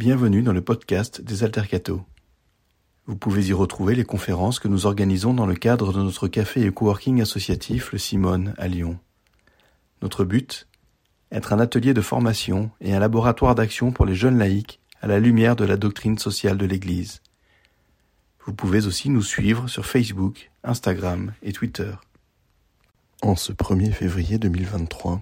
[0.00, 2.02] Bienvenue dans le podcast des Altercato.
[3.04, 6.64] Vous pouvez y retrouver les conférences que nous organisons dans le cadre de notre café
[6.64, 8.98] et coworking associatif Le Simone à Lyon.
[10.00, 10.68] Notre but
[11.30, 15.20] Être un atelier de formation et un laboratoire d'action pour les jeunes laïcs à la
[15.20, 17.20] lumière de la doctrine sociale de l'Église.
[18.46, 21.92] Vous pouvez aussi nous suivre sur Facebook, Instagram et Twitter.
[23.20, 25.20] En ce 1er février 2023,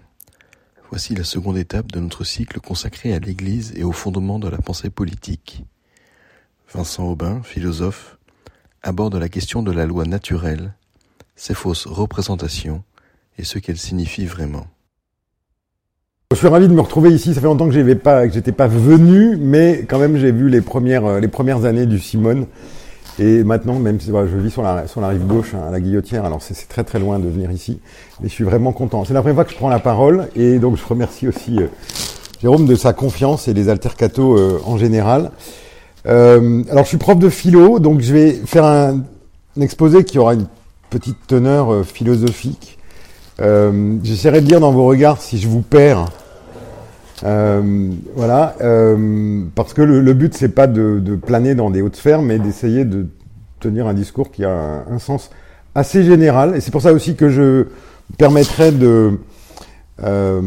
[0.91, 4.59] voici la seconde étape de notre cycle consacré à l'Église et au fondement de la
[4.59, 5.65] pensée politique.
[6.73, 8.19] Vincent Aubin, philosophe,
[8.83, 10.75] aborde la question de la loi naturelle,
[11.37, 12.83] ses fausses représentations
[13.39, 14.67] et ce qu'elle signifie vraiment.
[16.31, 17.33] Je suis ravi de me retrouver ici.
[17.33, 21.07] Ça fait longtemps que je n'étais pas, venu, mais quand même j'ai vu les premières,
[21.07, 22.47] euh, les premières années du Simone.
[23.21, 25.81] Et maintenant, même si je vis sur la, sur la rive gauche, hein, à la
[25.81, 27.81] Guillotière, alors c'est très très loin de venir ici,
[28.21, 29.05] mais je suis vraiment content.
[29.05, 31.67] C'est la première fois que je prends la parole, et donc je remercie aussi euh,
[32.41, 35.33] Jérôme de sa confiance et les altercatos euh, en général.
[36.07, 39.03] Euh, alors je suis prof de philo, donc je vais faire un,
[39.61, 40.47] exposé qui aura une
[40.89, 42.79] petite teneur philosophique.
[43.41, 46.07] J'essaierai de lire dans vos regards si je vous perds.
[47.25, 52.23] Euh, voilà, euh, parce que le, but c'est pas de, planer dans des hautes sphères,
[52.23, 53.07] mais d'essayer de
[53.61, 55.31] tenir un discours qui a un, sens
[55.75, 56.57] assez général.
[56.57, 57.67] Et c'est pour ça aussi que je
[58.17, 59.19] permettrai de,
[60.05, 60.41] euh,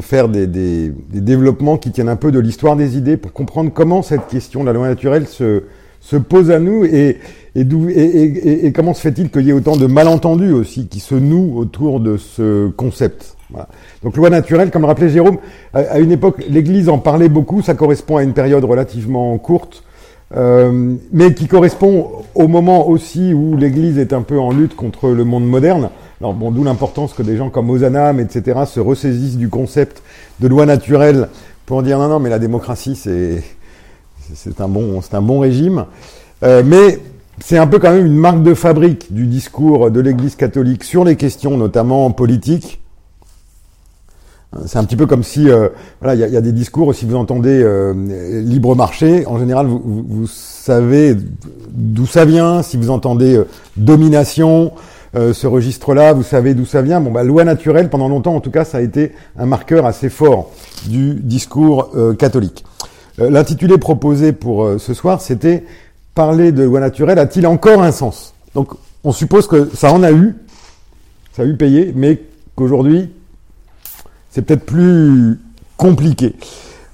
[0.00, 4.02] faire des, des, développements qui tiennent un peu de l'histoire des idées pour comprendre comment
[4.02, 5.62] cette question de la loi naturelle se,
[6.00, 7.18] se pose à nous et,
[7.54, 11.14] et, et, et comment se fait-il qu'il y ait autant de malentendus aussi qui se
[11.14, 13.33] nouent autour de ce concept?
[13.50, 13.68] Voilà.
[14.02, 15.38] Donc loi naturelle, comme rappelait Jérôme,
[15.72, 19.84] à, une époque, l'Église en parlait beaucoup, ça correspond à une période relativement courte,
[20.36, 25.10] euh, mais qui correspond au moment aussi où l'Église est un peu en lutte contre
[25.10, 25.90] le monde moderne.
[26.20, 30.02] Alors bon, d'où l'importance que des gens comme Ozanam, etc., se ressaisissent du concept
[30.40, 31.28] de loi naturelle
[31.66, 33.42] pour dire non, non, mais la démocratie, c'est
[34.32, 35.84] c'est un bon, c'est un bon régime.
[36.42, 36.98] Euh, mais
[37.40, 41.04] c'est un peu quand même une marque de fabrique du discours de l'Église catholique sur
[41.04, 42.80] les questions, notamment politiques,
[44.66, 45.68] c'est un petit peu comme si, euh,
[46.00, 47.92] voilà, il y a, des discours, si vous entendez euh,
[48.42, 51.16] libre marché, en général, vous, savez
[51.70, 52.62] d'où ça vient.
[52.62, 54.72] Si vous entendez euh, domination,
[55.14, 57.00] ce registre-là, vous savez d'où ça vient.
[57.00, 60.08] Bon, bah, loi naturelle, pendant longtemps, en tout cas, ça a été un marqueur assez
[60.08, 60.50] fort
[60.86, 62.64] du discours catholique.
[63.18, 65.62] L'intitulé proposé pour ce soir, c'était
[66.16, 68.34] parler de loi naturelle a-t-il encore un sens?
[68.56, 68.70] Donc,
[69.04, 70.34] on suppose que ça en a eu,
[71.32, 72.20] ça a eu payé, mais
[72.56, 73.08] qu'aujourd'hui,
[74.34, 75.38] c'est peut-être plus
[75.76, 76.34] compliqué.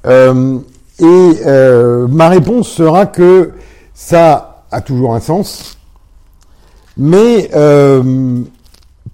[0.07, 0.59] Euh,
[0.99, 3.53] et euh, ma réponse sera que
[3.95, 5.79] ça a toujours un sens,
[6.99, 8.43] mais euh,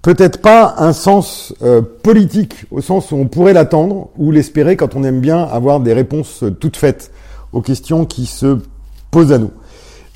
[0.02, 1.54] peut-être pas un sens
[2.02, 5.92] politique au sens où on pourrait l'attendre ou l'espérer quand on aime bien avoir des
[5.92, 7.12] réponses toutes faites
[7.52, 8.58] aux questions qui se
[9.12, 9.52] posent à nous.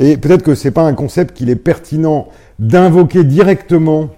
[0.01, 2.27] Et peut-être que c'est pas un concept qu'il est pertinent
[2.59, 4.09] d'invoquer directement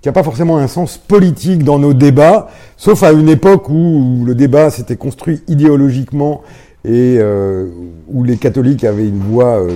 [0.00, 4.22] qui n'a pas forcément un sens politique dans nos débats, sauf à une époque où
[4.24, 6.42] le débat s'était construit idéologiquement
[6.84, 7.66] et euh,
[8.08, 9.70] où les catholiques avaient une voix euh,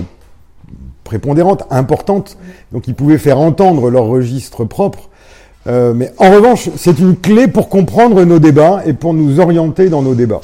[1.03, 2.37] prépondérante, importante,
[2.71, 5.09] donc ils pouvaient faire entendre leur registre propre.
[5.67, 9.89] Euh, mais en revanche, c'est une clé pour comprendre nos débats et pour nous orienter
[9.89, 10.41] dans nos débats.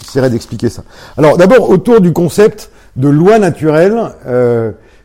[0.00, 0.84] J'essaierai d'expliquer ça.
[1.16, 3.98] Alors d'abord, autour du concept de loi naturelle,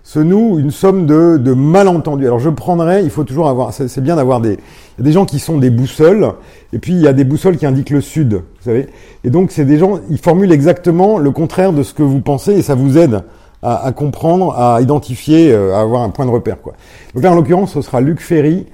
[0.03, 2.25] se noue une somme de, de malentendus.
[2.25, 4.57] Alors je prendrais, il faut toujours avoir, c'est bien d'avoir des,
[4.99, 6.33] des gens qui sont des boussoles,
[6.73, 8.89] et puis il y a des boussoles qui indiquent le sud, vous savez.
[9.23, 12.51] Et donc c'est des gens, ils formulent exactement le contraire de ce que vous pensez,
[12.51, 13.21] et ça vous aide
[13.61, 16.61] à, à comprendre, à identifier, euh, à avoir un point de repère.
[16.61, 16.73] Quoi.
[17.15, 18.65] Donc là en l'occurrence, ce sera Luc Ferry,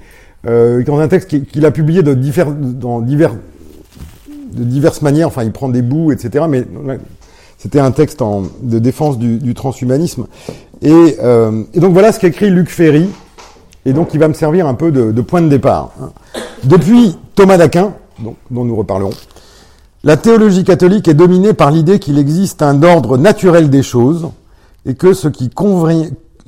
[0.46, 3.34] euh, dans un texte qu'il a publié de divers, dans divers,
[4.52, 6.46] de diverses manières, enfin il prend des bouts, etc.
[6.48, 6.64] Mais
[7.56, 10.26] c'était un texte en, de défense du, du transhumanisme.
[10.82, 13.08] Et, euh, et, donc voilà ce qu'écrit Luc Ferry,
[13.84, 15.90] et donc il va me servir un peu de, de point de départ.
[16.00, 16.10] Hein.
[16.64, 19.10] Depuis Thomas d'Aquin, dont, dont nous reparlerons,
[20.02, 24.30] la théologie catholique est dominée par l'idée qu'il existe un ordre naturel des choses,
[24.86, 25.50] et que ce qui,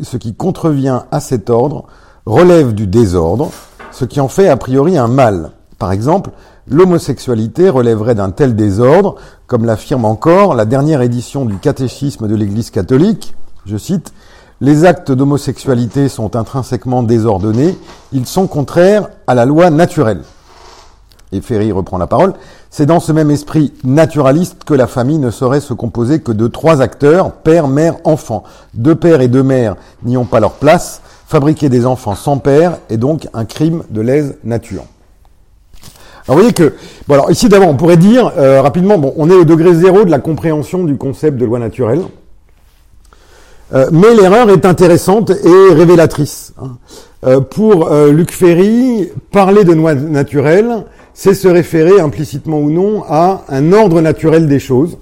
[0.00, 1.84] ce qui contrevient à cet ordre
[2.24, 3.50] relève du désordre,
[3.90, 5.52] ce qui en fait a priori un mal.
[5.78, 6.30] Par exemple,
[6.66, 12.70] l'homosexualité relèverait d'un tel désordre, comme l'affirme encore la dernière édition du catéchisme de l'Église
[12.70, 13.34] catholique,
[13.66, 14.12] je cite,
[14.60, 17.76] Les actes d'homosexualité sont intrinsèquement désordonnés,
[18.12, 20.22] ils sont contraires à la loi naturelle.
[21.32, 22.34] Et Ferry reprend la parole,
[22.70, 26.46] c'est dans ce même esprit naturaliste que la famille ne saurait se composer que de
[26.46, 28.44] trois acteurs, père, mère, enfant.
[28.74, 32.78] Deux pères et deux mères n'y ont pas leur place, fabriquer des enfants sans père
[32.90, 34.84] est donc un crime de lèse nature.
[36.28, 36.74] Alors vous voyez que,
[37.08, 40.04] bon alors ici d'abord on pourrait dire euh, rapidement, bon on est au degré zéro
[40.04, 42.02] de la compréhension du concept de loi naturelle,
[43.74, 46.52] euh, mais l'erreur est intéressante et révélatrice.
[46.60, 46.76] Hein.
[47.24, 53.44] Euh, pour Luc Ferry, parler de loi naturelle, c'est se référer implicitement ou non à
[53.48, 54.98] un ordre naturel des choses.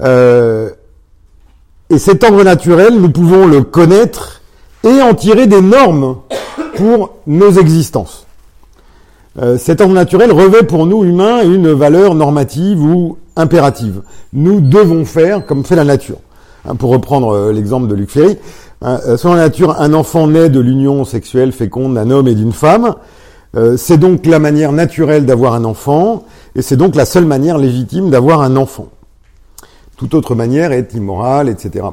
[0.00, 4.40] et cet ordre naturel, nous pouvons le connaître
[4.84, 6.16] et en tirer des normes
[6.76, 8.26] pour nos existences.
[9.38, 14.02] Euh, cet ordre naturel revêt pour nous humains une valeur normative ou impérative.
[14.32, 16.16] Nous devons faire comme fait la nature.
[16.66, 18.38] Hein, pour reprendre euh, l'exemple de Luc Ferry,
[18.82, 22.34] hein, euh, selon la nature, un enfant naît de l'union sexuelle féconde d'un homme et
[22.34, 22.94] d'une femme.
[23.76, 26.24] c'est donc la manière naturelle d'avoir un enfant,
[26.54, 28.88] et c'est donc la seule manière légitime d'avoir un enfant.
[29.96, 31.86] Toute autre manière est immorale, etc.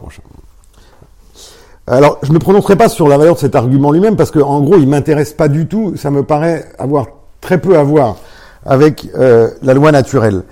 [1.87, 4.77] Alors, je ne prononcerai pas sur la valeur de cet argument lui-même parce qu'en gros,
[4.77, 5.95] il m'intéresse pas du tout.
[5.97, 7.07] Ça me paraît avoir
[7.41, 8.17] très peu à voir
[8.65, 10.43] avec euh, la loi naturelle.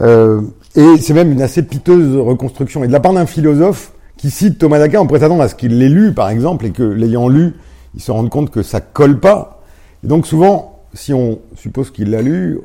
[0.00, 0.42] Euh,
[0.76, 2.84] et c'est même une assez piteuse reconstruction.
[2.84, 5.78] Et de la part d'un philosophe qui cite Thomas d'Aquin, pourrait s'attendre à ce qu'il
[5.78, 7.54] l'ait lu, par exemple, et que l'ayant lu,
[7.94, 9.62] il se rende compte que ça colle pas.
[10.04, 12.58] Et donc souvent, si on suppose qu'il l'a lu,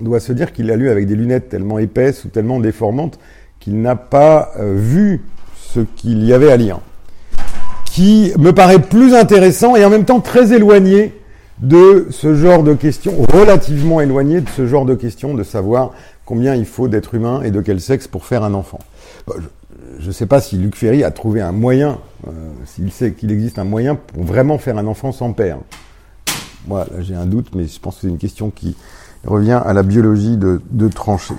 [0.00, 3.18] on doit se dire qu'il l'a lu avec des lunettes tellement épaisses ou tellement déformantes
[3.60, 5.22] qu'il n'a pas euh, vu
[5.56, 6.80] ce qu'il y avait à lire,
[7.86, 11.14] qui me paraît plus intéressant et en même temps très éloigné
[11.60, 15.92] de ce genre de questions, relativement éloigné de ce genre de questions, de savoir
[16.24, 18.78] combien il faut d'êtres humains et de quel sexe pour faire un enfant.
[19.98, 22.30] je ne sais pas si Luc Ferry a trouvé un moyen, euh,
[22.64, 25.58] s'il sait qu'il existe un moyen pour vraiment faire un enfant sans père.
[26.68, 28.76] Moi, j'ai un doute, mais je pense que c'est une question qui
[29.24, 31.34] revient à la biologie de, trancher.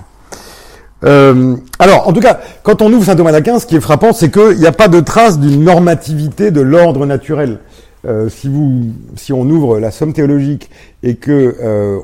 [1.02, 4.12] Euh, alors, en tout cas, quand on ouvre saint Thomas d'Aquin, ce qui est frappant,
[4.12, 7.60] c'est qu'il n'y a pas de trace d'une normativité de l'ordre naturel.
[8.06, 10.70] Euh, si, vous, si on ouvre la somme théologique
[11.02, 11.56] et que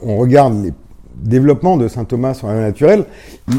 [0.02, 0.72] regarde les
[1.22, 3.04] développements de saint Thomas sur la naturelle,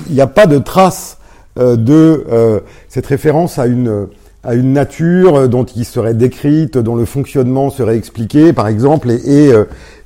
[0.08, 1.18] il n'y a pas de trace
[1.60, 2.60] euh, de euh,
[2.90, 4.08] cette référence à une
[4.44, 9.20] à une nature dont il serait décrite, dont le fonctionnement serait expliqué, par exemple, et,
[9.24, 9.54] et,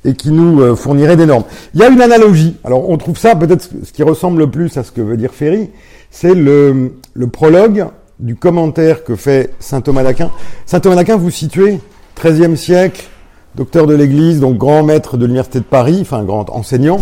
[0.04, 1.44] et qui nous fournirait des normes.
[1.72, 2.54] Il y a une analogie.
[2.62, 5.32] Alors, on trouve ça peut-être ce qui ressemble le plus à ce que veut dire
[5.32, 5.70] Ferry,
[6.10, 7.86] c'est le, le prologue
[8.18, 10.30] du commentaire que fait saint Thomas d'Aquin.
[10.64, 11.80] Saint Thomas d'Aquin, vous situez
[12.22, 13.08] XIIIe siècle,
[13.56, 17.00] docteur de l'Église, donc grand maître de l'Université de Paris, enfin grand enseignant,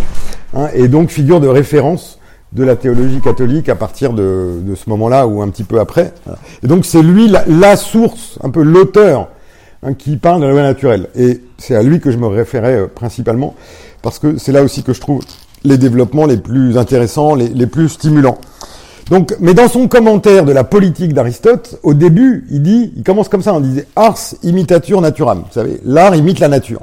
[0.56, 2.18] hein, et donc figure de référence
[2.52, 6.14] de la théologie catholique à partir de, ce moment-là ou un petit peu après.
[6.62, 9.28] Et donc c'est lui la, source, un peu l'auteur,
[9.82, 11.08] hein, qui parle de la loi naturelle.
[11.16, 13.54] Et c'est à lui que je me référais euh, principalement,
[14.02, 15.22] parce que c'est là aussi que je trouve
[15.64, 18.38] les développements les plus intéressants, les plus stimulants.
[19.10, 23.28] Donc, mais dans son commentaire de la politique d'Aristote, au début, il dit, il commence
[23.28, 25.40] comme ça, on disait ars imitatur naturam.
[25.46, 26.80] Vous savez, l'art imite la nature.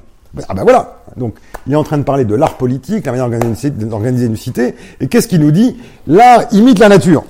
[0.48, 1.02] Ah ben voilà.
[1.18, 1.36] Donc,
[1.68, 3.30] il est en train de parler de l'art politique, la manière
[3.64, 4.76] d'organiser une cité.
[5.00, 5.78] Et qu'est-ce qu'il nous dit?
[6.08, 7.24] L'art imite la nature.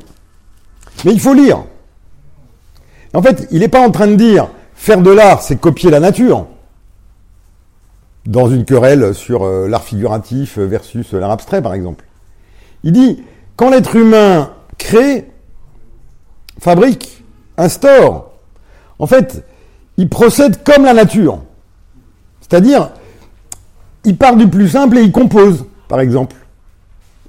[1.05, 1.63] Mais il faut lire.
[3.13, 5.99] En fait, il n'est pas en train de dire faire de l'art, c'est copier la
[5.99, 6.47] nature.
[8.25, 12.05] Dans une querelle sur euh, l'art figuratif versus l'art abstrait, par exemple.
[12.83, 13.23] Il dit,
[13.55, 14.51] quand l'être humain
[14.83, 15.25] crée,
[16.60, 17.24] fabrique,
[17.57, 18.31] instaure.
[19.00, 19.44] En fait,
[19.98, 21.39] il procède comme la nature.
[22.42, 22.89] C'est-à-dire,
[24.04, 26.36] il part du plus simple et il compose, par exemple.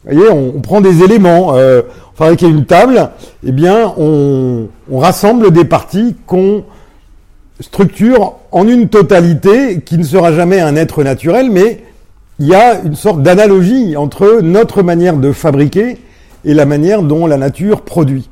[0.05, 1.83] Vous voyez, on, prend des éléments, euh,
[2.13, 3.11] on fabrique une table,
[3.47, 6.65] eh bien, on, on rassemble des parties qu'on
[7.61, 11.85] structure en une totalité qui ne sera jamais un être naturel, mais
[12.41, 15.99] il y a une sorte d'analogie entre notre manière de fabriquer
[16.45, 18.29] et la manière dont la nature produit.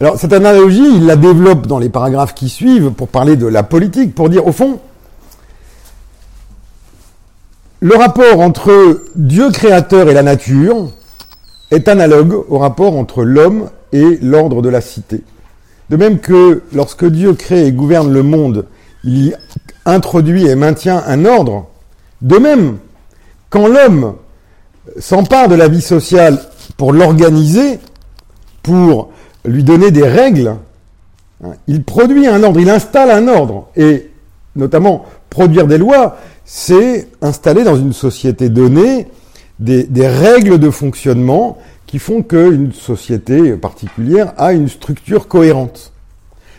[0.00, 3.62] Alors cette analogie, il la développe dans les paragraphes qui suivent pour parler de la
[3.62, 4.80] politique, pour dire au fond,
[7.80, 10.90] le rapport entre Dieu créateur et la nature
[11.70, 15.22] est analogue au rapport entre l'homme et l'ordre de la cité.
[15.88, 18.66] De même que lorsque Dieu crée et gouverne le monde,
[19.04, 19.34] il y
[19.86, 21.66] introduit et maintient un ordre,
[22.22, 22.78] de même,
[23.48, 24.14] quand l'homme
[24.98, 26.38] s'empare de la vie sociale
[26.80, 27.78] pour l'organiser,
[28.62, 29.10] pour
[29.44, 30.56] lui donner des règles,
[31.44, 33.68] hein, il produit un ordre, il installe un ordre.
[33.76, 34.08] Et
[34.56, 39.08] notamment, produire des lois, c'est installer dans une société donnée
[39.58, 45.92] des, règles de fonctionnement qui font qu'une société particulière a une structure cohérente.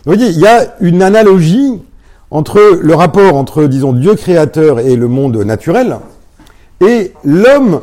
[0.05, 1.81] Vous voyez, il y a une analogie
[2.29, 5.97] entre le rapport entre, disons, Dieu créateur et le monde naturel,
[6.79, 7.81] et l'homme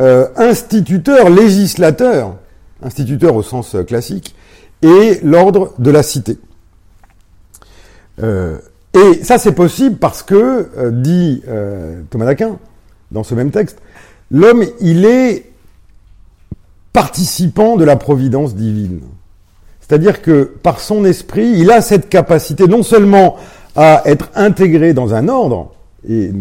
[0.00, 2.36] euh, instituteur, législateur,
[2.82, 4.34] instituteur au sens euh, classique,
[4.82, 6.38] et l'ordre de la cité.
[8.22, 8.58] Euh,
[8.92, 11.42] Et ça, c'est possible parce que, dit
[12.10, 12.58] Thomas d'Aquin,
[13.12, 13.78] dans ce même texte,
[14.32, 15.52] l'homme, il est
[16.92, 19.00] participant de la providence divine.
[19.80, 23.36] C'est-à-dire que par son esprit, il a cette capacité non seulement
[23.76, 25.72] à être intégré dans un ordre,
[26.08, 26.32] et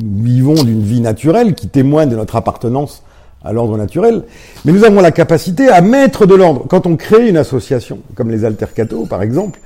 [0.00, 3.02] vivons d'une vie naturelle qui témoigne de notre appartenance
[3.44, 4.22] à l'ordre naturel,
[4.64, 6.64] mais nous avons la capacité à mettre de l'ordre.
[6.68, 9.58] Quand on crée une association, comme les altercato par exemple,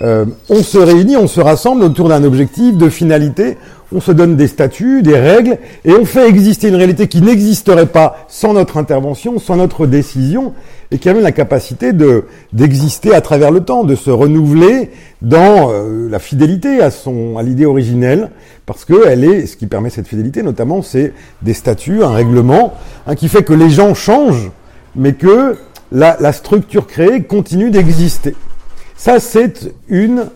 [0.00, 3.58] euh, on se réunit, on se rassemble autour d'un objectif, de finalité,
[3.92, 7.86] on se donne des statuts, des règles, et on fait exister une réalité qui n'existerait
[7.86, 10.54] pas sans notre intervention, sans notre décision,
[10.90, 14.90] et qui a même la capacité de d'exister à travers le temps, de se renouveler
[15.20, 18.30] dans euh, la fidélité à son à l'idée originelle,
[18.64, 22.74] parce que elle est ce qui permet cette fidélité, notamment, c'est des statuts, un règlement,
[23.06, 24.50] hein, qui fait que les gens changent,
[24.96, 25.56] mais que
[25.92, 28.34] la, la structure créée continue d'exister.
[28.96, 30.26] Ça, c'est une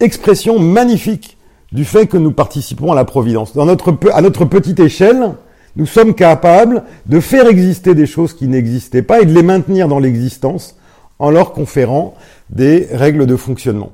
[0.00, 1.36] expression magnifique
[1.72, 3.54] du fait que nous participons à la Providence.
[3.54, 5.32] Dans notre, à notre petite échelle,
[5.76, 9.88] nous sommes capables de faire exister des choses qui n'existaient pas et de les maintenir
[9.88, 10.76] dans l'existence
[11.18, 12.14] en leur conférant
[12.50, 13.92] des règles de fonctionnement.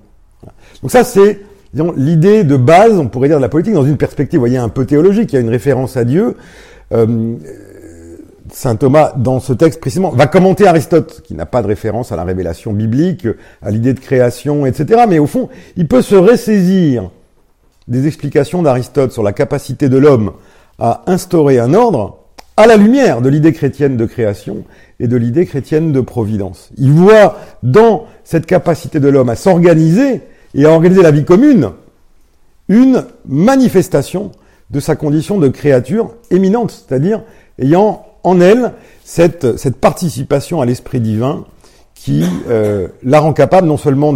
[0.82, 1.40] Donc ça, c'est
[1.96, 4.84] l'idée de base, on pourrait dire, de la politique dans une perspective, voyez, un peu
[4.84, 5.32] théologique.
[5.32, 6.36] Il y a une référence à Dieu.
[6.92, 7.36] Euh,
[8.52, 12.16] Saint Thomas, dans ce texte précisément, va commenter Aristote, qui n'a pas de référence à
[12.16, 13.26] la révélation biblique,
[13.62, 15.04] à l'idée de création, etc.
[15.08, 17.10] Mais au fond, il peut se ressaisir
[17.88, 20.32] des explications d'Aristote sur la capacité de l'homme
[20.82, 22.18] à instaurer un ordre
[22.56, 24.64] à la lumière de l'idée chrétienne de création
[24.98, 26.70] et de l'idée chrétienne de providence.
[26.76, 30.22] Il voit dans cette capacité de l'homme à s'organiser
[30.54, 31.70] et à organiser la vie commune
[32.68, 34.32] une manifestation
[34.70, 37.22] de sa condition de créature éminente, c'est-à-dire
[37.60, 38.72] ayant en elle
[39.04, 41.44] cette, participation à l'esprit divin
[41.94, 44.12] qui euh, la rend capable non seulement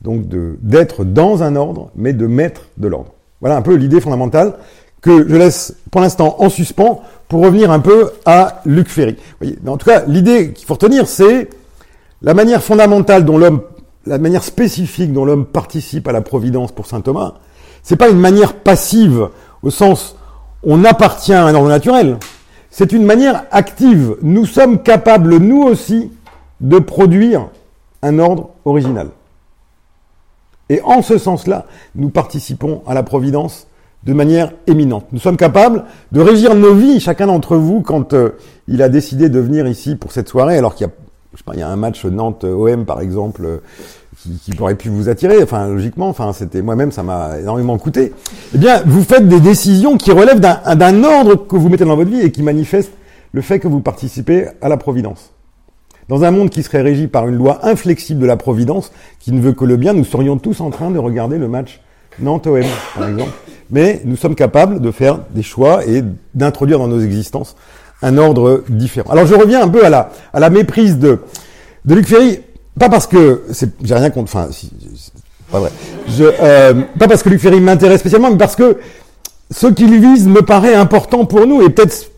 [0.00, 0.24] donc
[0.62, 3.12] d'être dans un ordre, mais de mettre de l'ordre.
[3.40, 4.54] Voilà un peu l'idée fondamentale
[5.00, 9.16] que je laisse pour l'instant en suspens pour revenir un peu à Luc Ferry.
[9.40, 11.50] Voyez, en tout cas, l'idée qu'il faut retenir, c'est
[12.22, 13.62] la manière fondamentale dont l'homme,
[14.06, 17.34] la manière spécifique dont l'homme participe à la providence pour saint Thomas.
[17.82, 19.28] C'est pas une manière passive
[19.62, 20.16] au sens
[20.62, 22.18] on appartient à un ordre naturel.
[22.70, 24.16] C'est une manière active.
[24.20, 26.10] Nous sommes capables, nous aussi,
[26.60, 27.48] de produire
[28.02, 29.08] un ordre original.
[30.68, 33.68] Et en ce sens-là, nous participons à la providence
[34.06, 35.06] de manière éminente.
[35.10, 38.30] Nous sommes capables de régir nos vies, chacun d'entre vous, quand euh,
[38.68, 40.92] il a décidé de venir ici pour cette soirée, alors qu'il y a,
[41.32, 43.58] je sais pas, il y a un match Nantes-OM, par exemple, euh,
[44.44, 45.42] qui, aurait pu vous attirer.
[45.42, 48.12] Enfin, logiquement, enfin, c'était moi-même, ça m'a énormément coûté.
[48.54, 52.10] Eh bien, vous faites des décisions qui relèvent d'un ordre que vous mettez dans votre
[52.10, 52.94] vie et qui manifestent
[53.32, 55.32] le fait que vous participez à la providence.
[56.08, 59.40] Dans un monde qui serait régi par une loi inflexible de la providence, qui ne
[59.40, 61.80] veut que le bien, nous serions tous en train de regarder le match
[62.20, 62.62] Nantes-OM,
[62.94, 63.32] par exemple.
[63.70, 66.02] Mais nous sommes capables de faire des choix et
[66.34, 67.56] d'introduire dans nos existences
[68.02, 69.10] un ordre différent.
[69.10, 71.20] Alors je reviens un peu à la, à la méprise de,
[71.84, 72.40] de Luc Ferry.
[72.78, 74.70] Pas parce que c'est, j'ai rien contre, enfin, si,
[75.50, 75.70] pas vrai.
[76.08, 78.78] Je, euh, pas parce que Luc Ferry m'intéresse spécialement, mais parce que
[79.50, 82.10] ce qu'il vise me paraît important pour nous et peut-être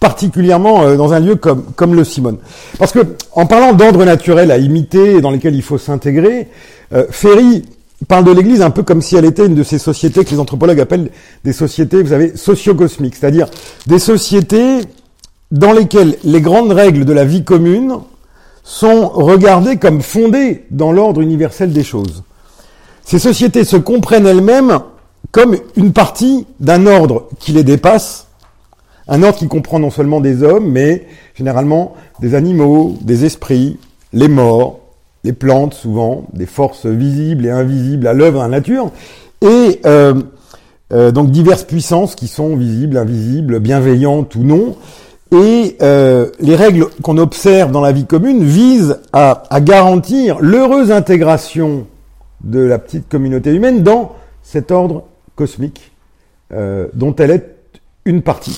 [0.00, 2.38] particulièrement euh, dans un lieu comme, comme le Simone.
[2.78, 3.00] Parce que
[3.32, 6.48] en parlant d'ordre naturel à imiter et dans lesquels il faut s'intégrer,
[6.92, 7.64] euh, Ferry
[8.04, 10.40] parle de l'Église un peu comme si elle était une de ces sociétés que les
[10.40, 11.10] anthropologues appellent
[11.44, 13.48] des sociétés, vous savez, socio-cosmiques, c'est-à-dire
[13.86, 14.80] des sociétés
[15.50, 17.98] dans lesquelles les grandes règles de la vie commune
[18.62, 22.24] sont regardées comme fondées dans l'ordre universel des choses.
[23.04, 24.80] Ces sociétés se comprennent elles-mêmes
[25.30, 28.28] comme une partie d'un ordre qui les dépasse,
[29.06, 33.78] un ordre qui comprend non seulement des hommes, mais généralement des animaux, des esprits,
[34.12, 34.80] les morts,
[35.24, 38.90] les plantes souvent, des forces visibles et invisibles à l'œuvre dans la nature,
[39.40, 40.14] et euh,
[40.92, 44.76] euh, donc diverses puissances qui sont visibles, invisibles, bienveillantes ou non,
[45.32, 51.86] et euh, les règles qu'on observe dans la vie commune visent à, garantir l'heureuse intégration
[52.42, 54.12] de la petite communauté humaine dans
[54.42, 55.04] cet ordre
[55.34, 55.90] cosmique
[56.92, 57.56] dont elle est
[58.04, 58.56] une partie.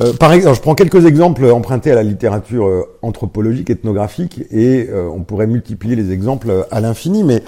[0.00, 5.20] Euh, par exemple, je prends quelques exemples empruntés à la littérature anthropologique, ethnographique, et on
[5.20, 7.22] pourrait multiplier les exemples à l'infini.
[7.22, 7.42] Mais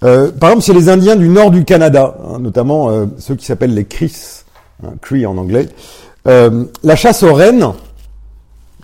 [0.00, 3.86] par exemple, c'est les Indiens du nord du Canada, hein, notamment ceux qui s'appellent les
[3.86, 4.44] Cris,
[4.84, 5.68] hein, Cree en anglais,
[6.26, 7.72] euh, la chasse aux rennes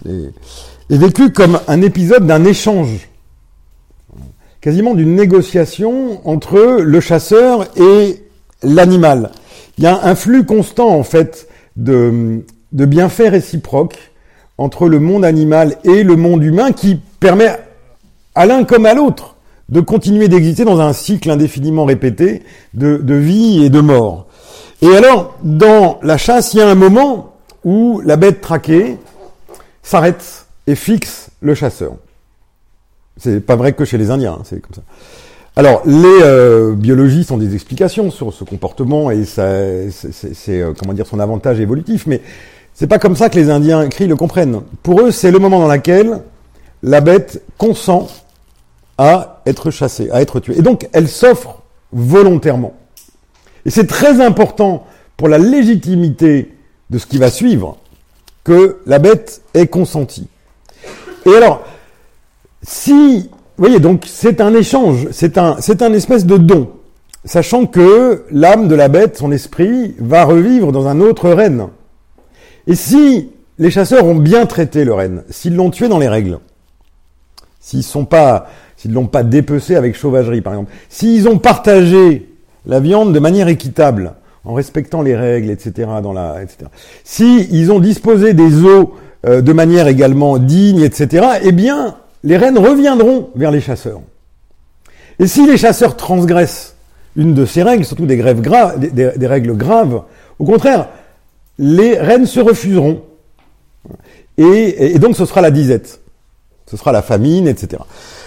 [0.06, 3.08] est, vécue comme un épisode d'un échange,
[4.60, 8.22] quasiment d'une négociation entre le chasseur et
[8.62, 9.32] l'animal.
[9.78, 14.12] Il y a un flux constant en fait de, de bienfaits réciproques
[14.58, 17.50] entre le monde animal et le monde humain qui permet
[18.34, 19.36] à l'un comme à l'autre
[19.68, 22.42] de continuer d'exister dans un cycle indéfiniment répété
[22.74, 24.26] de, vie et de mort.
[24.82, 28.98] Et alors, dans la chasse, il y a un moment où la bête traquée
[29.82, 31.92] s'arrête et fixe le chasseur.
[33.16, 34.82] C'est pas vrai que chez les Indiens, hein, c'est comme ça.
[35.54, 39.42] Alors, les euh, biologistes ont des explications sur ce comportement et c'est
[40.48, 42.22] euh, comment dire son avantage évolutif, mais
[42.74, 44.62] c'est pas comme ça que les Indiens crient le comprennent.
[44.82, 46.22] Pour eux, c'est le moment dans lequel
[46.82, 48.08] la bête consent
[48.98, 50.58] à être chassée, à être tuée.
[50.58, 51.62] Et donc, elle s'offre
[51.92, 52.74] volontairement.
[53.64, 54.86] Et c'est très important
[55.16, 56.52] pour la légitimité
[56.90, 57.78] de ce qui va suivre
[58.44, 60.28] que la bête ait consenti.
[61.26, 61.62] Et alors,
[62.62, 66.70] si, vous voyez, donc c'est un échange, c'est un, c'est un espèce de don,
[67.24, 71.68] sachant que l'âme de la bête, son esprit, va revivre dans un autre renne.
[72.66, 76.38] Et si les chasseurs ont bien traité le renne, s'ils l'ont tué dans les règles,
[77.60, 82.28] s'ils sont pas, s'ils l'ont pas dépecé avec sauvagerie, par exemple, s'ils ont partagé
[82.66, 84.14] la viande de manière équitable,
[84.44, 86.70] en respectant les règles, etc., dans la, etc.
[87.04, 88.88] Si ont disposé des os
[89.26, 94.00] euh, de manière également digne, etc., eh bien, les rennes reviendront vers les chasseurs.
[95.18, 96.74] Et si les chasseurs transgressent
[97.14, 100.02] une de ces règles, surtout des, graves, des, règles graves,
[100.38, 100.88] au contraire,
[101.58, 103.02] les rennes se refuseront.
[104.38, 106.00] Et, donc ce sera la disette,
[106.66, 107.82] ce sera la famine, etc.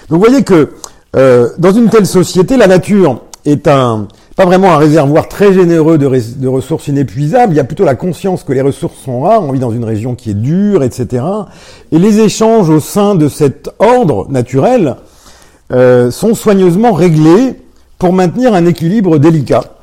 [0.10, 0.74] Donc vous voyez que
[1.16, 5.98] euh, dans une telle société, la nature est un, pas vraiment un réservoir très généreux
[5.98, 9.52] de, ressources inépuisables, il y a plutôt la conscience que les ressources sont rares, on
[9.52, 11.24] vit dans une région qui est dure, etc.
[11.92, 14.98] Et les échanges au sein de cet ordre naturel
[15.72, 17.62] euh, sont soigneusement réglés
[17.98, 19.75] pour maintenir un équilibre délicat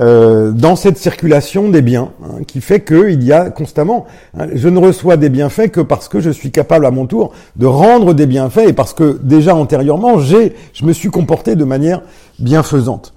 [0.00, 4.06] euh, dans cette circulation des biens, hein, qui fait qu'il y a constamment,
[4.38, 7.32] hein, je ne reçois des bienfaits que parce que je suis capable à mon tour
[7.56, 11.64] de rendre des bienfaits et parce que déjà antérieurement, j'ai, je me suis comporté de
[11.64, 12.02] manière
[12.38, 13.12] bienfaisante.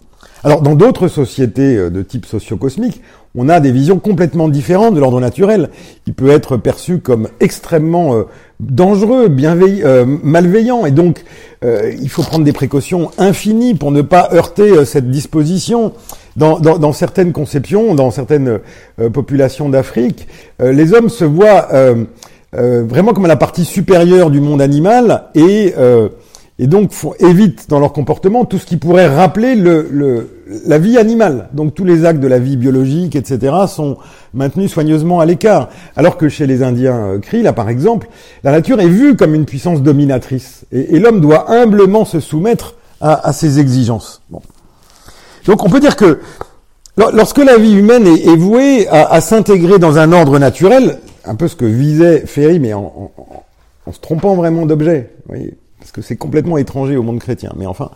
[0.45, 3.01] Alors, dans d'autres sociétés euh, de type socio-cosmique,
[3.33, 5.69] on a des visions complètement différentes de l'ordre naturel.
[6.05, 8.23] Il peut être perçu comme extrêmement euh,
[8.59, 11.23] dangereux, euh, malveillant, et donc
[11.65, 15.93] il faut prendre des précautions infinies pour ne pas heurter cette disposition.
[16.35, 18.59] Dans, dans, certaines conceptions, dans certaines
[19.13, 20.27] populations d'Afrique,
[20.59, 21.67] les hommes se voient
[22.51, 25.75] vraiment comme la partie supérieure du monde animal et
[26.59, 30.29] et donc évitent dans leur comportement tout ce qui pourrait rappeler le, le,
[30.65, 31.49] la vie animale.
[31.53, 33.97] Donc tous les actes de la vie biologique, etc., sont
[34.33, 35.69] maintenus soigneusement à l'écart.
[35.95, 38.07] Alors que chez les Indiens euh, là par exemple,
[38.43, 40.65] la nature est vue comme une puissance dominatrice.
[40.71, 44.21] Et, l'homme doit humblement se soumettre à, à ses exigences.
[44.29, 44.41] Bon.
[45.45, 46.19] Donc on peut dire que
[46.97, 51.55] lorsque la vie humaine est, vouée à, s'intégrer dans un ordre naturel, un peu ce
[51.55, 53.11] que visait Ferry, mais en
[53.91, 57.51] se trompant vraiment d'objet, voyez parce que c'est complètement étranger au monde chrétien.
[57.57, 57.91] Mais enfin,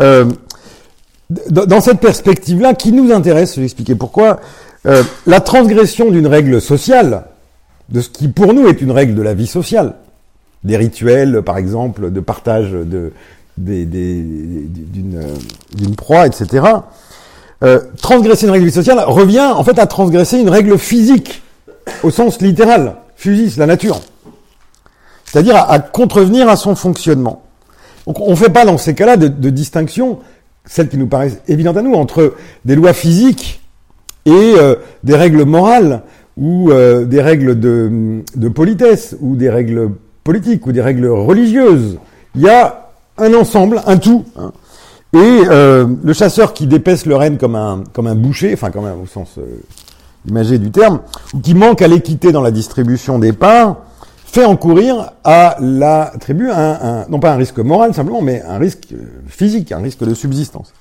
[0.00, 0.24] euh,
[1.48, 4.40] dans cette perspective-là, qui nous intéresse, je vais expliquer pourquoi,
[4.86, 7.26] euh, la transgression d'une règle sociale,
[7.88, 9.94] de ce qui pour nous est une règle de la vie sociale,
[10.64, 13.12] des rituels, par exemple, de partage de,
[13.64, 15.22] d'une,
[15.96, 16.66] proie, etc.
[17.62, 21.42] Euh, transgresser une règle de sociale revient en fait à transgresser une règle physique,
[22.02, 24.00] au sens littéral, physis, la nature
[25.30, 27.42] c'est-à-dire à, contrevenir à son fonctionnement.
[28.06, 30.18] Donc on ne fait pas dans ces cas-là de, distinction,
[30.64, 33.60] celles qui nous paraissent évidentes à nous, entre des lois physiques
[34.26, 36.02] et euh, des règles morales
[36.36, 39.90] ou euh, des règles de, politesse ou des règles
[40.24, 41.98] politiques ou des règles religieuses.
[42.34, 42.79] Il y a
[43.20, 44.24] un ensemble, un tout.
[44.36, 44.52] Hein.
[45.12, 48.84] Et euh, le chasseur qui dépaisse le renne comme un, comme un boucher, enfin comme
[48.84, 49.38] un au sens
[50.28, 51.00] imagé du terme,
[51.34, 53.76] ou qui manque à l'équité dans la distribution des parts,
[54.30, 58.88] fait encourir à la tribu un, non pas un risque moral simplement, mais un risque
[58.92, 60.72] euh, physique, un risque de subsistance.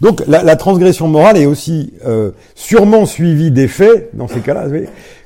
[0.00, 4.66] Donc la, transgression morale est aussi euh, sûrement suivie des faits, dans ces cas-là,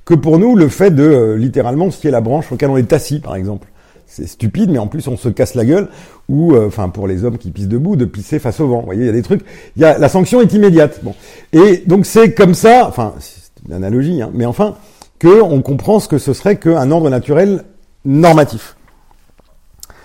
[0.04, 3.20] que pour nous le fait de euh, littéralement scier la branche auquel on est assis,
[3.20, 3.68] par exemple.
[4.06, 5.88] C'est stupide, mais en plus on se casse la gueule,
[6.28, 8.80] ou enfin pour les hommes qui pissent debout, de pisser face au vent.
[8.80, 9.44] Vous voyez, il y a des trucs.
[9.76, 11.00] Il y a, la sanction est immédiate.
[11.02, 11.14] Bon,
[11.52, 12.86] et donc c'est comme ça.
[12.88, 14.76] Enfin, c'est une analogie, hein, mais enfin
[15.20, 17.64] qu'on comprend ce que ce serait qu'un ordre naturel
[18.04, 18.76] normatif.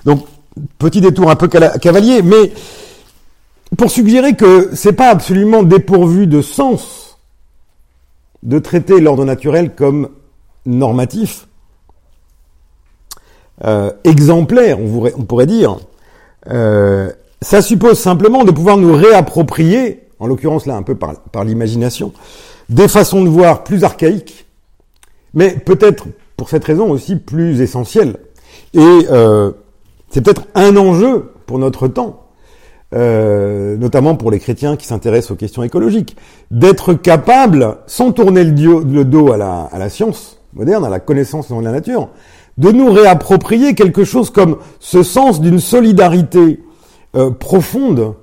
[0.06, 0.26] Donc,
[0.80, 2.52] petit détour un peu cavalier, mais
[3.78, 7.20] pour suggérer que c'est pas absolument dépourvu de sens
[8.44, 10.10] de traiter l'ordre naturel comme
[10.66, 11.48] normatif,
[13.66, 15.78] euh, exemplaire, on, pourrait dire,
[16.50, 17.10] euh,
[17.42, 22.14] ça suppose simplement de pouvoir nous réapproprier, en l'occurrence là un peu par l'imagination,
[22.70, 24.46] des façons de voir plus archaïques
[25.34, 26.06] mais peut-être
[26.38, 28.18] pour cette raison aussi plus essentielle.
[28.74, 29.52] Et euh,
[30.10, 32.28] c'est peut-être un enjeu pour notre temps,
[32.94, 36.18] euh, notamment pour les chrétiens qui s'intéressent aux questions écologiques,
[36.50, 41.50] d'être capable, sans tourner le, dos à la, à la, science moderne, à la connaissance
[41.50, 42.10] de la nature,
[42.58, 46.60] de nous réapproprier quelque chose comme ce sens d'une solidarité
[47.16, 48.16] euh, profonde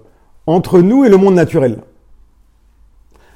[0.46, 1.78] entre nous et le monde naturel.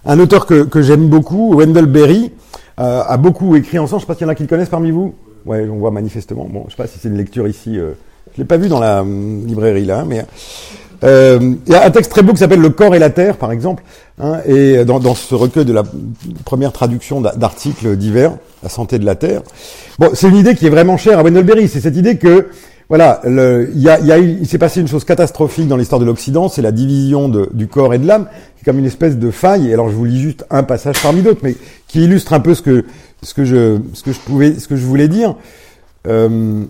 [0.05, 2.33] Un auteur que, que j'aime beaucoup, Wendell Berry,
[2.81, 4.01] euh, a beaucoup écrit ensemble.
[4.01, 5.15] Je sais pas s'il y en a qui le connaissent parmi vous.
[5.45, 6.49] Ouais, on voit manifestement.
[6.51, 7.79] Bon, je sais pas si c'est une lecture ici.
[7.79, 7.93] Euh,
[8.35, 10.25] je l'ai pas vu dans la hum, librairie là, mais
[11.05, 13.37] euh, il y a un texte très beau qui s'appelle Le corps et la terre,
[13.37, 13.83] par exemple,
[14.21, 15.83] hein, et dans, dans, ce recueil de la
[16.45, 19.43] première traduction d'articles divers, la santé de la terre.
[19.99, 21.69] Bon, c'est une idée qui est vraiment chère à Wendell Berry.
[21.69, 22.49] C'est cette idée que
[22.89, 26.05] voilà, il, y a, y a il s'est passé une chose catastrophique dans l'histoire de
[26.05, 29.17] l'Occident, c'est la division de, du corps et de l'âme, qui est comme une espèce
[29.17, 29.71] de faille.
[29.71, 31.57] Et alors, je vous lis juste un passage parmi d'autres, mais
[31.89, 32.85] qui illustre un peu ce que
[33.23, 35.37] ce que je ce que je pouvais ce que je voulais dire.
[36.07, 36.65] Euh,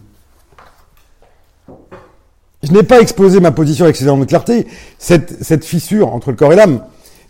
[2.63, 4.67] je n'ai pas exposé ma position avec suffisamment de clarté.
[4.99, 6.81] Cette, fissure entre le corps et l'âme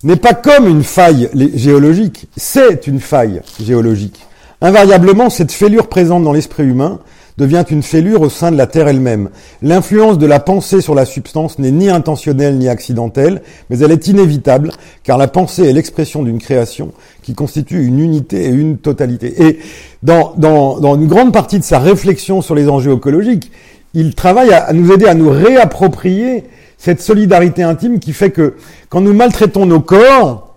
[0.05, 4.21] n'est pas comme une faille géologique, c'est une faille géologique.
[4.61, 7.01] Invariablement, cette fêlure présente dans l'esprit humain
[7.39, 9.31] devient une fêlure au sein de la Terre elle-même.
[9.63, 14.07] L'influence de la pensée sur la substance n'est ni intentionnelle ni accidentelle, mais elle est
[14.09, 14.71] inévitable,
[15.03, 16.93] car la pensée est l'expression d'une création
[17.23, 19.47] qui constitue une unité et une totalité.
[19.47, 19.61] Et
[20.03, 23.51] dans une grande partie de sa réflexion sur les enjeux écologiques,
[23.95, 26.45] il travaille à, nous aider à nous réapproprier
[26.79, 28.55] cette solidarité intime qui fait que
[28.89, 30.57] quand nous maltraitons nos corps,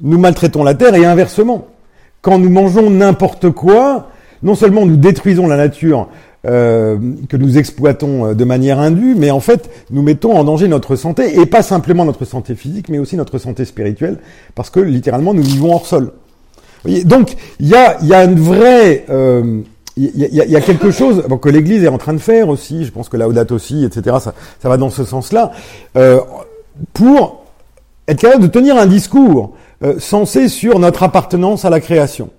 [0.00, 1.66] nous maltraitons la Terre et inversement.
[2.22, 4.10] Quand nous mangeons n'importe quoi,
[4.42, 6.08] non seulement nous détruisons la nature
[6.46, 6.96] euh,
[7.28, 10.96] que nous exploitons euh, de manière indue, mais en fait, nous mettons en danger notre
[10.96, 14.18] santé, et pas simplement notre santé physique, mais aussi notre santé spirituelle,
[14.54, 16.12] parce que littéralement, nous vivons hors sol.
[17.04, 19.04] Donc, il y a, une vraie...
[19.10, 19.60] Euh,
[20.00, 23.08] il y, a, quelque chose que l'Église est en train de faire aussi, je pense
[23.08, 25.52] que Laudato aussi, etc., ça, va dans ce sens-là,
[25.96, 26.20] euh,
[26.94, 27.44] pour
[28.08, 32.30] être capable de tenir un discours euh, sensé sur notre appartenance à la création.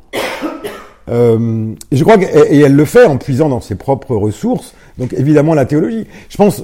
[1.09, 5.13] Euh, et je crois qu'elle elle le fait en puisant dans ses propres ressources, donc
[5.13, 6.07] évidemment la théologie.
[6.29, 6.63] Je pense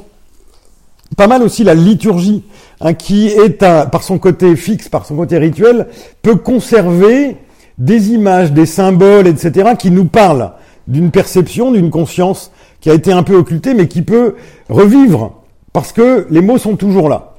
[1.15, 2.43] pas mal aussi la liturgie,
[2.81, 5.87] hein, qui est par son côté fixe, par son côté rituel,
[6.21, 7.37] peut conserver
[7.77, 10.51] des images, des symboles, etc., qui nous parlent
[10.87, 14.35] d'une perception, d'une conscience qui a été un peu occultée, mais qui peut
[14.69, 17.33] revivre, parce que les mots sont toujours là.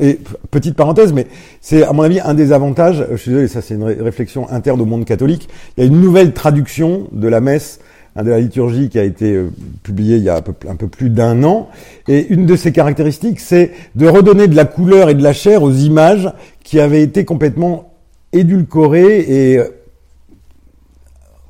[0.00, 0.18] Et
[0.50, 1.26] petite parenthèse, mais
[1.60, 4.80] c'est à mon avis un des avantages, je suis désolé, ça c'est une réflexion interne
[4.80, 7.80] au monde catholique, il y a une nouvelle traduction de la messe,
[8.16, 9.50] de la liturgie qui a été euh,
[9.82, 11.68] publiée il y a un peu, un peu plus d'un an,
[12.08, 15.62] et une de ses caractéristiques, c'est de redonner de la couleur et de la chair
[15.62, 16.32] aux images
[16.64, 17.92] qui avaient été complètement
[18.32, 19.68] édulcorées et euh,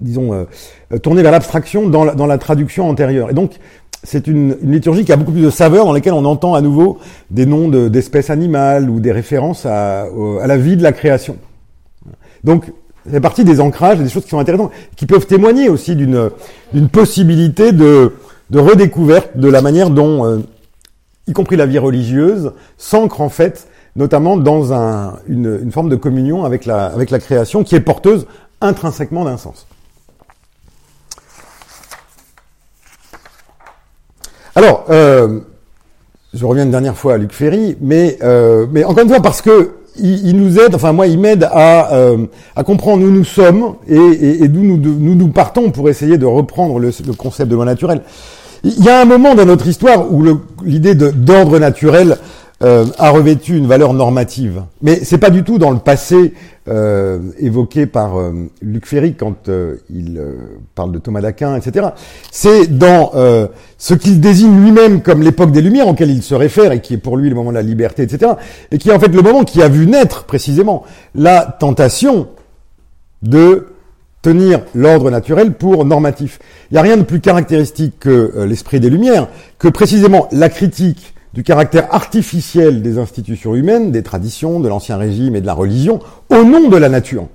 [0.00, 3.30] disons, euh, tournées vers l'abstraction dans la, dans la traduction antérieure.
[3.30, 3.52] Et donc,
[4.02, 6.98] c'est une, liturgie qui a beaucoup plus de saveur, dans laquelle on entend à nouveau
[7.30, 11.36] des noms d'espèces animales ou des références à, à, la vie de la création.
[12.44, 12.72] Donc,
[13.10, 16.30] c'est partie des ancrages, des choses qui sont intéressantes, qui peuvent témoigner aussi d'une
[16.90, 18.14] possibilité de,
[18.50, 20.38] de redécouverte de la manière dont, euh,
[21.26, 25.96] y compris la vie religieuse, s'ancre en fait, notamment dans un, une, une, forme de
[25.96, 28.26] communion avec la, avec la création qui est porteuse
[28.60, 29.66] intrinsèquement d'un sens.
[34.56, 35.40] Alors, euh,
[36.34, 39.42] je reviens une dernière fois à Luc Ferry, mais, euh, mais encore une fois parce
[39.42, 42.16] que il, nous aide, enfin moi il m'aide à, euh,
[42.64, 47.50] comprendre où nous sommes et, d'où nous, nous, partons pour essayer de reprendre le, concept
[47.50, 48.02] de loi naturelle.
[48.62, 50.24] Il y a un moment dans notre histoire où
[50.64, 52.18] l'idée d'ordre naturel
[52.60, 54.62] a revêtu une valeur normative.
[54.80, 56.34] Mais c'est pas du tout dans le passé
[56.70, 60.37] euh, évoqué par euh, Luc Ferry quand euh, il euh,
[60.74, 61.88] parle de Thomas d'Aquin, etc.
[62.30, 63.12] C'est dans
[63.78, 66.98] ce qu'il désigne lui-même comme l'époque des Lumières, auquel il se réfère et qui est
[66.98, 68.33] pour lui le moment de la liberté, etc.
[68.70, 72.28] Et qui est en fait le moment qui a vu naître précisément la tentation
[73.22, 73.68] de
[74.22, 76.38] tenir l'ordre naturel pour normatif.
[76.70, 79.28] Il n'y a rien de plus caractéristique que l'esprit des Lumières,
[79.59, 85.36] que précisément la critique du caractère artificiel des institutions humaines, des traditions, de l'ancien régime
[85.36, 87.26] et de la religion, au nom de la nature.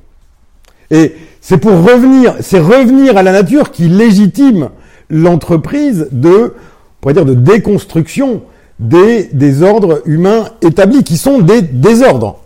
[0.92, 4.70] Et c'est pour revenir, c'est revenir à la nature qui légitime
[5.10, 8.44] l'entreprise de, on pourrait dire, de déconstruction
[8.80, 12.40] des, des ordres humains établis, qui sont des désordres,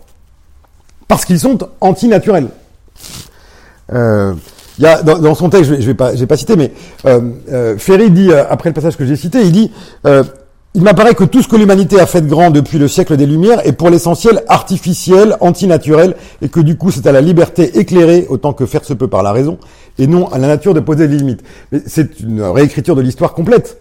[1.08, 2.48] parce qu'ils sont antinaturels.
[3.92, 4.34] Euh,
[4.80, 6.72] il y a, dans, son texte, je vais, vais pas, vais pas citer, mais
[7.04, 7.20] euh,
[7.52, 9.70] euh, Ferry dit euh, après le passage que j'ai cité, il dit
[10.74, 13.26] il m'apparaît que tout ce que l'humanité a fait de grand depuis le siècle des
[13.26, 18.26] Lumières est pour l'essentiel artificiel, antinaturel, et que du coup c'est à la liberté éclairée,
[18.28, 19.58] autant que faire se peut par la raison,
[19.98, 21.42] et non à la nature de poser des limites.
[21.72, 23.78] Mais c'est une réécriture de l'histoire complète.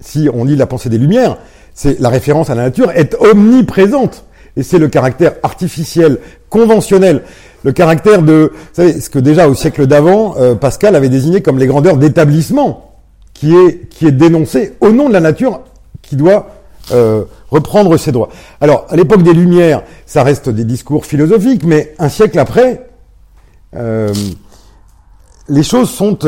[0.00, 1.36] si on lit la pensée des Lumières,
[1.74, 4.24] c'est la référence à la nature est omniprésente.
[4.56, 7.22] Et c'est le caractère artificiel, conventionnel,
[7.64, 11.42] le caractère de, vous savez, ce que déjà au siècle d'avant, euh, Pascal avait désigné
[11.42, 12.92] comme les grandeurs d'établissement,
[13.34, 15.60] qui est, qui est dénoncé au nom de la nature
[16.08, 16.48] qui doit
[16.92, 18.28] euh, reprendre ses droits.
[18.60, 22.88] Alors, à l'époque des Lumières, ça reste des discours philosophiques, mais un siècle après,
[23.74, 24.12] euh,
[25.48, 26.18] les choses sont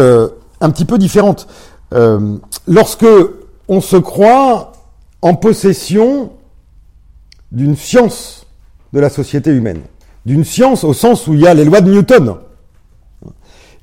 [0.60, 1.48] un petit peu différentes.
[2.66, 3.06] lorsque
[3.68, 4.72] on se croit
[5.22, 6.32] en possession
[7.52, 8.46] d'une science
[8.92, 9.80] de la société humaine,
[10.24, 12.36] d'une science au sens où il y a les lois de Newton,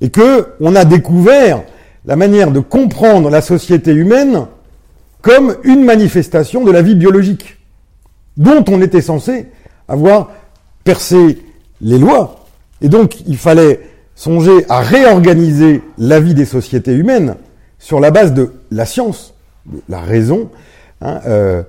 [0.01, 1.63] et que on a découvert
[2.05, 4.47] la manière de comprendre la société humaine
[5.23, 7.57] comme une manifestation de la vie biologique,
[8.37, 9.47] dont on était censé
[9.87, 10.31] avoir
[10.83, 11.41] percé
[11.81, 12.45] les lois,
[12.81, 17.35] et donc il fallait songer à réorganiser la vie des sociétés humaines
[17.79, 19.33] sur la base de la science,
[19.65, 20.49] de la raison,
[21.01, 21.63] hein, euh,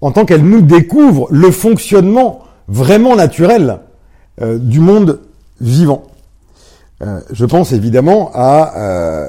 [0.00, 3.80] en tant qu'elle nous découvre le fonctionnement vraiment naturel
[4.40, 5.20] euh, du monde
[5.60, 6.04] vivant.
[7.02, 9.28] Euh, je pense évidemment à, euh,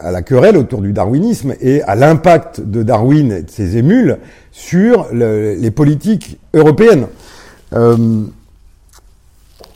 [0.00, 4.18] à, la querelle autour du darwinisme et à l'impact de Darwin et de ses émules
[4.50, 7.06] sur les politiques européennes.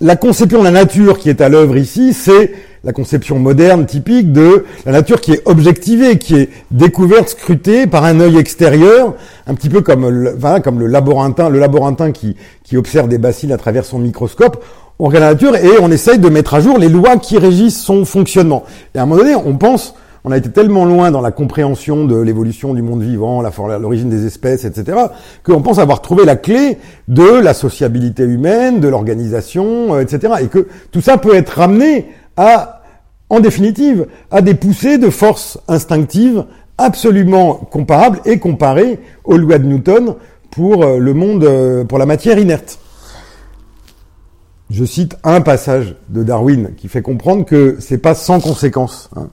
[0.01, 2.53] la conception de la nature qui est à l'œuvre ici, c'est
[2.87, 8.05] la conception moderne typique de la nature qui est objectivée, qui est découverte, scrutée par
[8.05, 9.14] un œil extérieur,
[9.49, 13.18] un petit peu comme le, voilà, comme le laborantin, le laborantin qui, qui observe des
[13.18, 14.64] bacilles à travers son microscope.
[15.01, 17.83] On regarde la nature et on essaye de mettre à jour les lois qui régissent
[17.83, 18.62] son fonctionnement.
[18.94, 22.05] Et à un moment donné, on pense, on a été tellement loin dans la compréhension
[22.05, 23.42] de l'évolution du monde vivant,
[23.81, 24.96] l'origine des espèces, etc.,
[25.42, 30.46] qu'on pense avoir trouvé la clé de la sociabilité humaine, de l'organisation, euh, etc., et
[30.46, 32.83] que tout ça peut être ramené à
[33.29, 36.44] en définitive, à des poussées de forces instinctives
[36.79, 40.14] absolument comparables et comparées aux lois de Newton
[40.51, 42.79] pour euh, le monde, euh, pour la matière inerte.
[44.70, 49.11] Je cite un passage de Darwin qui fait comprendre que c'est pas sans conséquence.
[49.16, 49.29] Hein.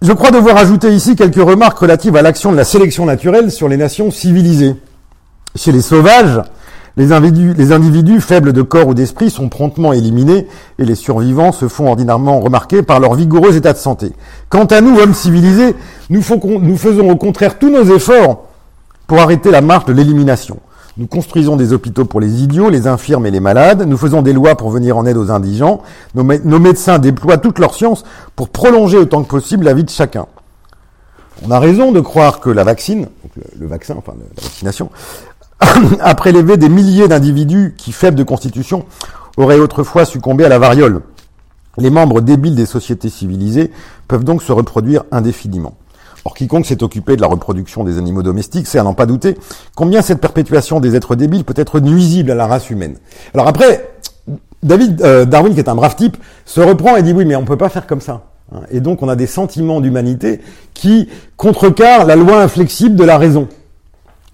[0.00, 3.68] Je crois devoir ajouter ici quelques remarques relatives à l'action de la sélection naturelle sur
[3.68, 4.74] les nations civilisées.
[5.54, 6.40] Chez les sauvages,
[6.96, 10.46] les individus, les individus faibles de corps ou d'esprit sont promptement éliminés
[10.78, 14.12] et les survivants se font ordinairement remarquer par leur vigoureux état de santé.
[14.50, 15.74] Quant à nous, hommes civilisés,
[16.10, 18.44] nous, faisons au contraire tous nos efforts
[19.06, 20.58] pour arrêter la marche de l'élimination.
[20.98, 23.86] Nous construisons des hôpitaux pour les idiots, les infirmes et les malades.
[23.88, 25.80] Nous faisons des lois pour venir en aide aux indigents.
[26.14, 28.04] Nos, médecins déploient toute leur science
[28.36, 30.26] pour prolonger autant que possible la vie de chacun.
[31.44, 33.08] On a raison de croire que la vaccine,
[33.58, 34.90] le, vaccin, enfin la vaccination,
[36.00, 38.84] a prélevé des milliers d'individus qui, faibles de constitution,
[39.36, 41.02] auraient autrefois succombé à la variole.
[41.78, 43.70] Les membres débiles des sociétés civilisées
[44.08, 45.74] peuvent donc se reproduire indéfiniment.
[46.24, 49.36] Or, quiconque s'est occupé de la reproduction des animaux domestiques sait, à n'en pas douter,
[49.74, 52.96] combien cette perpétuation des êtres débiles peut être nuisible à la race humaine.
[53.34, 53.90] Alors après,
[54.62, 57.44] David euh, Darwin, qui est un brave type, se reprend et dit oui, mais on
[57.44, 58.22] peut pas faire comme ça.
[58.54, 58.60] Hein.
[58.70, 60.40] Et donc, on a des sentiments d'humanité
[60.74, 63.48] qui contrecarrent la loi inflexible de la raison.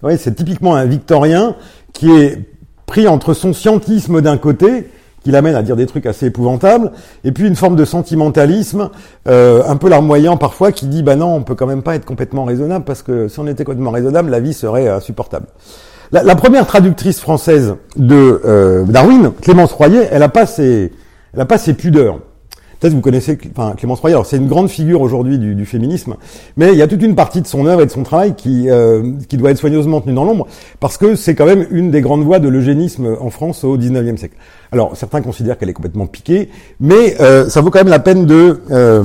[0.02, 1.56] Oui, c'est typiquement un victorien
[1.92, 2.38] qui est
[2.87, 4.88] pris entre son scientisme d'un côté,
[5.24, 6.92] qui l'amène à dire des trucs assez épouvantables,
[7.24, 8.90] et puis une forme de sentimentalisme,
[9.26, 12.04] euh, un peu larmoyant parfois, qui dit bah non, on peut quand même pas être
[12.04, 15.46] complètement raisonnable parce que si on était complètement raisonnable, la vie serait insupportable.
[16.12, 20.92] La, la première traductrice française de euh, Darwin, Clémence Royer, elle a pas ses,
[21.34, 22.20] elle a pas ses pudeurs.
[22.80, 24.18] Peut-être vous connaissez enfin, Clémence Royer.
[24.24, 26.14] c'est une grande figure aujourd'hui du, féminisme,
[26.56, 28.70] mais il y a toute une partie de son œuvre et de son travail qui,
[28.70, 30.46] euh, qui doit être soigneusement tenue dans l'ombre,
[30.78, 34.16] parce que c'est quand même une des grandes voix de l'eugénisme en France au 19e
[34.16, 34.36] siècle.
[34.70, 38.26] Alors, certains considèrent qu'elle est complètement piquée, mais euh, ça vaut quand même la peine
[38.26, 39.02] de, euh,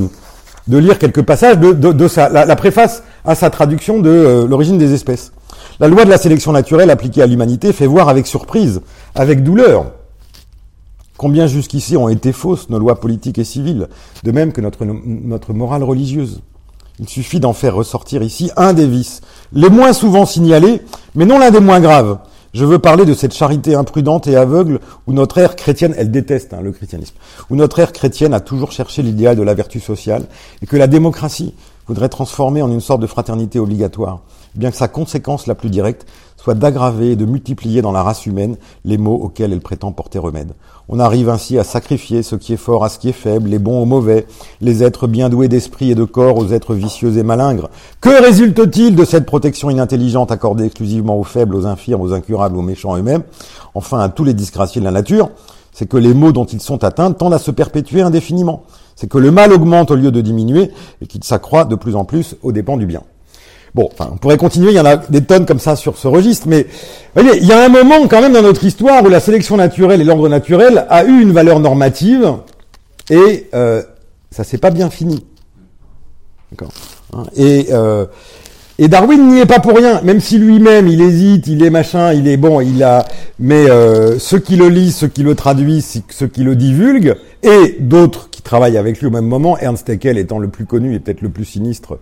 [0.67, 4.93] de lire quelques passages de, de, sa, la, préface à sa traduction de l'origine des
[4.93, 5.31] espèces.
[5.79, 8.81] La loi de la sélection naturelle appliquée à l'humanité fait voir avec surprise,
[9.15, 9.85] avec douleur,
[11.23, 13.87] Combien jusqu'ici ont été fausses nos lois politiques et civiles,
[14.25, 16.41] de même que notre, morale religieuse?
[16.99, 19.21] Il suffit d'en faire ressortir ici un des vices,
[19.53, 20.81] les moins souvent signalés,
[21.15, 22.17] mais non l'un des moins graves.
[22.53, 26.53] Je veux parler de cette charité imprudente et aveugle où notre ère chrétienne, elle déteste
[26.53, 27.15] hein, le christianisme,
[27.49, 30.25] où notre ère chrétienne a toujours cherché l'idéal de la vertu sociale
[30.61, 31.53] et que la démocratie
[31.87, 34.19] voudrait transformer en une sorte de fraternité obligatoire,
[34.55, 36.05] bien que sa conséquence la plus directe
[36.43, 40.19] soit d'aggraver et de multiplier dans la race humaine les maux auxquels elle prétend porter
[40.19, 40.51] remède.
[40.89, 43.59] On arrive ainsi à sacrifier ce qui est fort à ce qui est faible, les
[43.59, 44.27] bons aux mauvais,
[44.59, 47.69] les êtres bien doués d'esprit et de corps aux êtres vicieux et malingres.
[48.01, 52.61] Que résulte-t-il de cette protection inintelligente accordée exclusivement aux faibles, aux infirmes, aux incurables, aux
[52.61, 53.23] méchants eux-mêmes,
[53.73, 55.29] enfin à tous les disgraciés de la nature
[55.71, 58.63] C'est que les maux dont ils sont atteints tendent à se perpétuer indéfiniment.
[58.97, 62.03] C'est que le mal augmente au lieu de diminuer et qu'il s'accroît de plus en
[62.03, 63.01] plus aux dépens du bien.
[63.75, 66.47] Bon, on pourrait continuer, il y en a des tonnes comme ça sur ce registre,
[66.47, 66.67] mais
[67.15, 69.57] vous voyez, il y a un moment quand même dans notre histoire où la sélection
[69.57, 72.33] naturelle et l'ordre naturel a eu une valeur normative
[73.09, 73.81] et euh,
[74.29, 75.25] ça s'est pas bien fini.
[77.13, 78.05] Hein, et euh,
[78.79, 82.11] et Darwin n'y est pas pour rien, même si lui-même il hésite, il est machin,
[82.11, 83.05] il est bon, il a,
[83.37, 87.77] mais euh, ceux qui le lisent, ceux qui le traduisent, ceux qui le divulguent, et
[87.79, 90.99] d'autres qui travaillent avec lui au même moment, Ernst Haeckel étant le plus connu et
[90.99, 91.99] peut-être le plus sinistre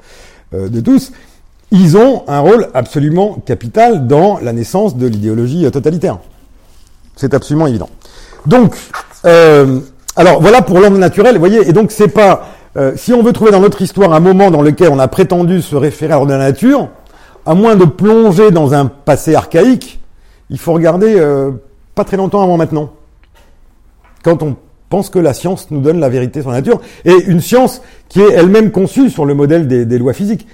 [0.54, 1.12] euh, de tous,
[1.72, 6.20] ils ont un rôle absolument capital dans la naissance de l'idéologie totalitaire.
[7.16, 7.90] C'est absolument évident.
[8.46, 8.76] Donc,
[9.26, 9.80] euh,
[10.16, 13.34] alors voilà pour l'homme naturel, vous voyez, et donc c'est pas euh, si on veut
[13.34, 16.32] trouver dans notre histoire un moment dans lequel on a prétendu se référer à l'ordre
[16.32, 16.90] de la nature,
[17.46, 20.00] à moins de plonger dans un passé archaïque,
[20.50, 21.52] il faut regarder euh,
[21.96, 22.92] pas très longtemps avant maintenant.
[24.24, 24.56] Quand on
[24.90, 28.22] pense que la science nous donne la vérité sur la nature, et une science qui
[28.22, 30.48] est elle-même conçue sur le modèle des, lois physiques.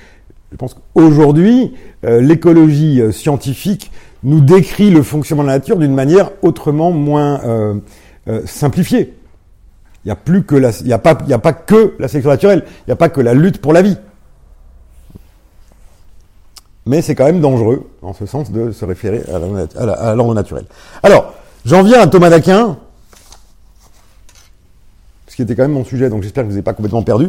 [0.52, 1.74] Je pense qu'aujourd'hui,
[2.06, 3.92] euh, l'écologie scientifique
[4.24, 7.80] nous décrit le fonctionnement de la nature d'une manière autrement moins
[8.46, 9.14] simplifiée.
[10.04, 10.56] Il n'y a plus que
[10.92, 12.64] a pas, a pas que la sélection naturelle.
[12.66, 13.98] Il n'y a pas que la lutte pour la vie.
[16.86, 20.64] Mais c'est quand même dangereux, en ce sens, de se référer à l'ordre naturel.
[21.04, 21.34] Alors,
[21.66, 22.78] j'en viens à Thomas d'Aquin,
[25.28, 27.28] ce qui était quand même mon sujet, donc j'espère que vous n'avez pas complètement perdu.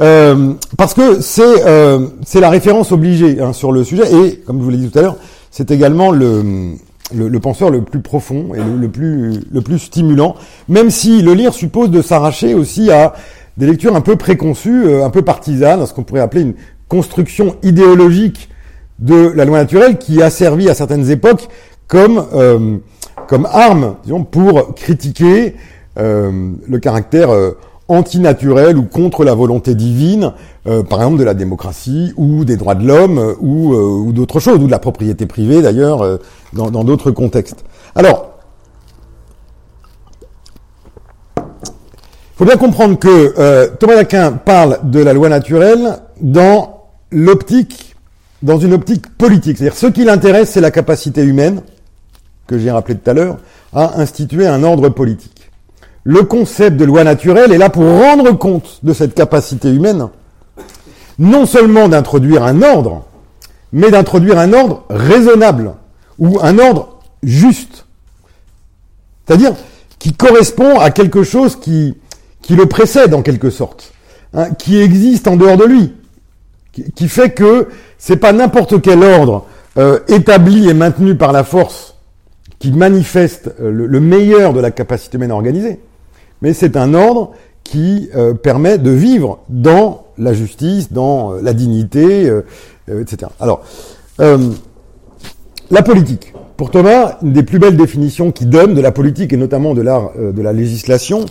[0.00, 4.58] Euh, parce que c'est euh, c'est la référence obligée hein, sur le sujet, et comme
[4.58, 5.16] je vous l'ai dit tout à l'heure,
[5.50, 6.74] c'est également le,
[7.12, 10.36] le, penseur le plus profond et le, plus, le plus stimulant,
[10.68, 13.14] même si le lire suppose de s'arracher aussi à
[13.56, 16.54] des lectures un peu préconçues, euh, un peu partisanes, ce qu'on pourrait appeler une
[16.86, 18.48] construction idéologique
[19.00, 21.48] de la loi naturelle qui a servi à certaines époques
[21.88, 22.76] comme, euh,
[23.26, 25.54] comme arme disons, pour critiquer
[25.96, 27.30] le caractère
[27.88, 30.32] antinaturel ou contre la volonté divine,
[30.66, 34.12] euh, par exemple de la démocratie ou des droits de l'homme euh, ou, euh, ou
[34.12, 36.18] d'autres choses, ou de la propriété privée d'ailleurs,
[36.52, 37.64] dans d'autres contextes.
[37.94, 38.30] Alors,
[41.36, 41.42] il
[42.36, 47.96] faut bien comprendre que Thomas d'Aquin parle de la loi naturelle dans l'optique,
[48.42, 49.58] dans une optique politique.
[49.58, 51.62] C'est-à-dire ce qui l'intéresse, c'est la capacité humaine,
[52.46, 53.38] que j'ai rappelé tout à l'heure,
[53.72, 55.37] à instituer un ordre politique
[56.04, 60.08] le concept de loi naturelle est là pour rendre compte de cette capacité humaine,
[61.18, 63.04] non seulement d'introduire un ordre,
[63.72, 65.74] mais d'introduire un ordre raisonnable
[66.18, 67.86] ou un ordre juste.
[69.26, 69.54] C'est-à-dire
[69.98, 71.94] qui correspond à quelque chose qui,
[72.40, 73.92] qui le précède en quelque sorte,
[74.32, 75.94] hein, qui existe en dehors de lui,
[76.94, 81.96] qui, fait que c'est pas n'importe quel ordre euh, établi et maintenu par la force
[82.58, 85.80] qui manifeste euh, le meilleur de la capacité humaine à organiser,
[86.42, 87.32] mais c'est un ordre
[87.64, 92.42] qui euh, permet de vivre dans la justice, dans euh, la dignité, euh,
[93.00, 93.30] etc.
[93.40, 93.62] Alors,
[95.70, 96.32] la politique.
[96.56, 99.82] Pour Thomas, une des plus belles définitions qu'il donne de la politique et notamment de
[99.82, 101.24] l'art de la législation,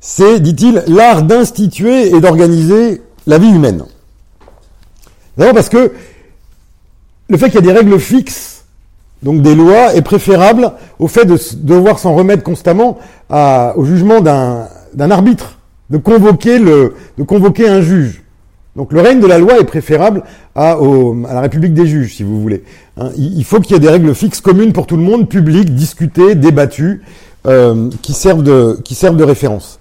[0.00, 3.84] c'est, dit-il, l'art d'instituer et d'organiser la vie humaine.
[5.36, 5.92] D'abord parce que
[7.28, 8.61] le fait qu'il y a des règles fixes
[9.22, 12.98] donc des lois, est préférable au fait de devoir s'en remettre constamment
[13.30, 15.58] au jugement d'un arbitre,
[15.90, 18.22] de convoquer, le, de convoquer un juge.
[18.74, 20.22] Donc le règne de la loi est préférable
[20.54, 22.64] à, à la République des juges, si vous voulez.
[22.96, 25.74] Hein, il, faut qu'il y ait des règles fixes communes pour tout le monde, publiques,
[25.74, 27.02] discutées, débattues,
[27.46, 29.78] euh, qui, servent de, qui servent de référence.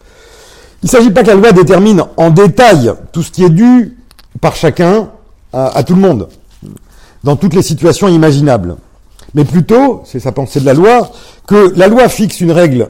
[0.84, 3.98] Il ne s'agit pas que la loi détermine en détail tout ce qui est dû
[4.42, 5.10] par chacun
[5.54, 6.30] à tout le monde,
[7.24, 8.78] dans toutes les situations imaginables
[9.34, 11.12] mais plutôt, c'est sa pensée de la loi,
[11.48, 12.90] que la loi fixe une règle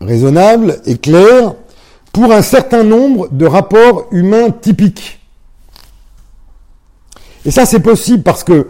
[0.00, 1.54] raisonnable et claire
[2.12, 5.20] pour un certain nombre de rapports humains typiques.
[7.44, 8.66] Et ça, c'est possible parce que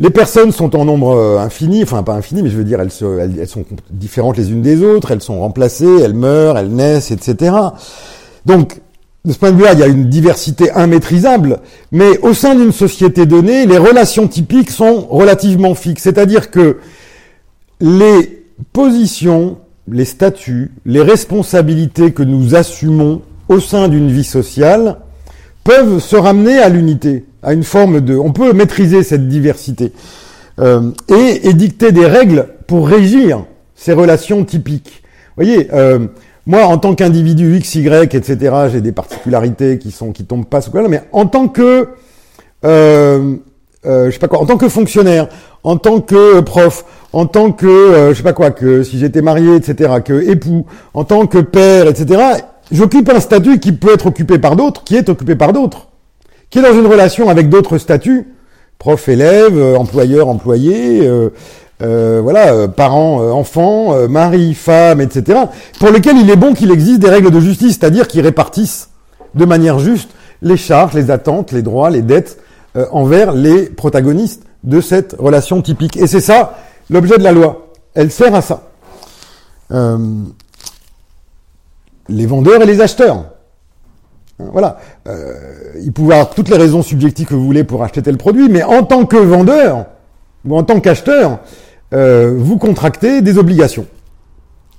[0.00, 2.90] les personnes sont en nombre euh, infini, enfin pas infini, mais je veux dire, elles,
[3.38, 7.54] elles, sont différentes les unes des autres, elles sont remplacées, elles meurent, elles naissent, etc.
[8.46, 8.80] Donc,
[9.28, 11.60] de ce point de vue-là, il y a une diversité immaîtrisable,
[11.92, 16.04] mais au sein d'une société donnée, les relations typiques sont relativement fixes.
[16.04, 16.78] C'est-à-dire que
[17.82, 24.96] les positions, les statuts, les responsabilités que nous assumons au sein d'une vie sociale
[25.62, 28.16] peuvent se ramener à l'unité, à une forme de...
[28.16, 29.92] On peut maîtriser cette diversité
[30.58, 33.44] euh, et, dicter des règles pour régir
[33.74, 35.02] ces relations typiques.
[35.36, 36.06] Vous voyez, euh,
[36.48, 40.62] moi, en tant qu'individu X, Y, etc., j'ai des particularités qui sont qui tombent pas
[40.62, 41.90] sous là, mais en tant que
[42.64, 43.36] euh,
[43.84, 45.28] euh, je sais pas quoi, en tant que fonctionnaire,
[45.62, 49.20] en tant que prof, en tant que euh, je sais pas quoi, que si j'étais
[49.20, 52.18] marié, etc., que époux, en tant que père, etc.,
[52.72, 55.88] j'occupe un statut qui peut être occupé par d'autres, qui est occupé par d'autres,
[56.48, 58.26] qui est dans une relation avec d'autres statuts,
[58.78, 61.06] prof, élève, euh, employeur, employé,
[61.80, 65.40] euh, euh, voilà, parents, enfants, mari, femme, etc.,
[65.78, 68.90] pour lesquels il est bon qu'il existe des règles de justice, c'est-à-dire qui répartissent
[69.34, 70.10] de manière juste
[70.42, 72.38] les charges, les attentes, les droits, les dettes
[72.92, 75.96] envers les protagonistes de cette relation typique.
[75.96, 76.58] Et c'est ça
[76.90, 77.68] l'objet de la loi.
[77.94, 78.62] Elle sert à ça.
[82.08, 83.24] les vendeurs et les acheteurs.
[84.38, 84.78] Voilà.
[85.08, 85.34] Euh,
[85.82, 88.62] il pouvait avoir toutes les raisons subjectives que vous voulez pour acheter tel produit, mais
[88.62, 89.86] en tant que vendeur
[90.44, 91.40] ou en tant qu'acheteur,
[91.92, 93.86] euh, vous contractez des obligations.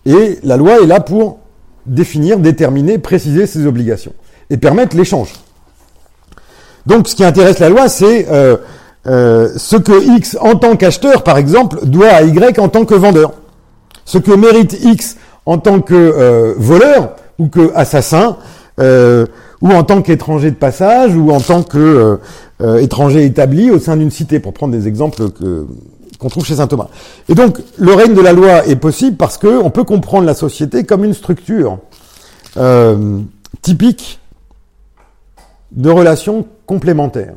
[0.06, 1.40] Et la loi est là pour
[1.86, 4.14] définir, déterminer, préciser ces obligations
[4.50, 5.34] et permettre l'échange.
[6.86, 8.58] Donc ce qui intéresse la loi, c'est euh,
[9.58, 13.34] ce que X en tant qu'acheteur, par exemple, doit à Y en tant que vendeur.
[14.06, 18.38] Ce que mérite X en tant que voleur ou que assassin,
[18.78, 22.20] ou en tant qu'étranger de passage, ou en tant que
[22.62, 25.66] euh, étranger établi au sein d'une cité, pour prendre des exemples que
[26.20, 26.90] qu'on trouve chez saint Thomas.
[27.30, 30.36] Et donc, le règne de la loi est possible parce que on peut comprendre la
[30.36, 31.80] société comme une structure
[32.58, 33.20] euh,
[33.62, 34.20] typique
[35.72, 37.36] de relations complémentaires.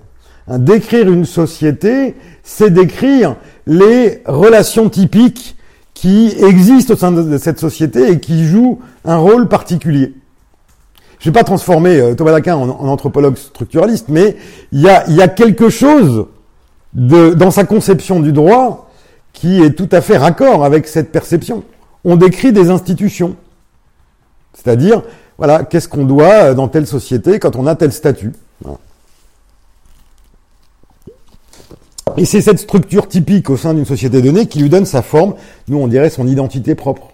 [0.49, 5.57] Décrire une société, c'est décrire les relations typiques
[5.95, 10.15] qui existent au sein de cette société et qui jouent un rôle particulier
[11.23, 14.37] je vais pas transformer euh, Thomas d'Aquin en, anthropologue structuraliste, mais
[14.73, 16.27] il y a, y a quelque chose
[16.95, 18.91] de, dans sa conception du droit
[19.33, 21.65] qui est tout à fait raccord avec cette perception.
[22.05, 23.37] On décrit des institutions.
[24.55, 25.03] C'est-à-dire,
[25.39, 28.33] voilà, qu'est-ce qu'on doit euh, dans telle société quand on a tel statut.
[32.19, 35.35] Et c'est cette structure typique au sein d'une société donnée qui lui donne sa forme,
[35.69, 37.09] nous on dirait son identité propre.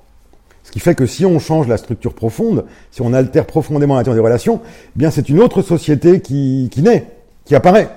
[0.64, 4.00] Ce qui fait que si on change la structure profonde, si on altère profondément la
[4.00, 7.06] nature des relations, eh bien c'est une autre société qui, qui naît,
[7.44, 7.88] qui apparaît.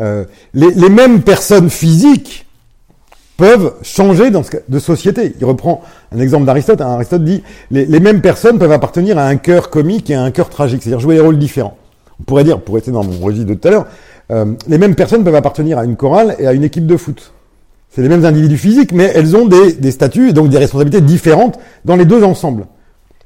[0.00, 0.24] Euh,
[0.54, 2.46] les, mêmes personnes physiques
[3.36, 5.34] peuvent changer de société.
[5.38, 5.82] Il reprend
[6.14, 6.80] un exemple d'Aristote.
[6.80, 6.88] Hein.
[6.88, 10.48] Aristote dit les, mêmes personnes peuvent appartenir à un cœur comique et à un cœur
[10.48, 11.76] tragique, c'est-à-dire jouer des rôles différents.
[12.18, 13.86] On pourrait dire, pour rester dans mon registre de tout à l'heure,
[14.30, 17.32] euh, les mêmes personnes peuvent appartenir à une chorale et à une équipe de foot.
[17.90, 21.00] C'est les mêmes individus physiques, mais elles ont des, des statuts et donc des responsabilités
[21.00, 22.66] différentes dans les deux ensembles.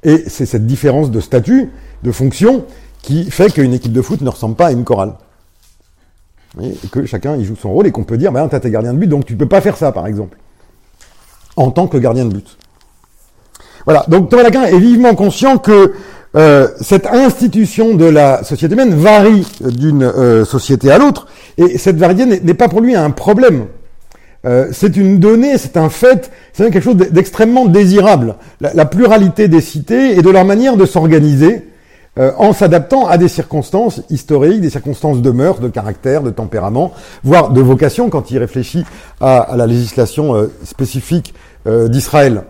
[0.03, 1.69] Et c'est cette différence de statut,
[2.03, 2.65] de fonction,
[3.01, 5.13] qui fait qu'une équipe de foot ne ressemble pas à une chorale.
[6.61, 8.93] Et que chacun y joue son rôle et qu'on peut dire, bah, tu es gardien
[8.93, 10.37] de but, donc tu peux pas faire ça, par exemple.
[11.55, 12.57] En tant que gardien de but.
[13.85, 14.05] Voilà.
[14.07, 15.93] Donc Thomas Laquin est vivement conscient que
[16.35, 21.27] euh, cette institution de la société humaine varie d'une euh, société à l'autre,
[21.57, 23.67] et cette variété n'est pas pour lui un problème.
[24.45, 28.35] Euh, c'est une donnée, c'est un fait, c'est quelque chose d'extrêmement désirable.
[28.59, 31.67] La, pluralité des cités et de leur manière de s'organiser
[32.17, 36.93] euh, en s'adaptant à des circonstances historiques, des circonstances de mœurs, de caractère, de tempérament,
[37.23, 38.85] voire de vocation quand il réfléchit
[39.21, 41.33] à, la législation euh, spécifique
[41.89, 42.43] d'Israël.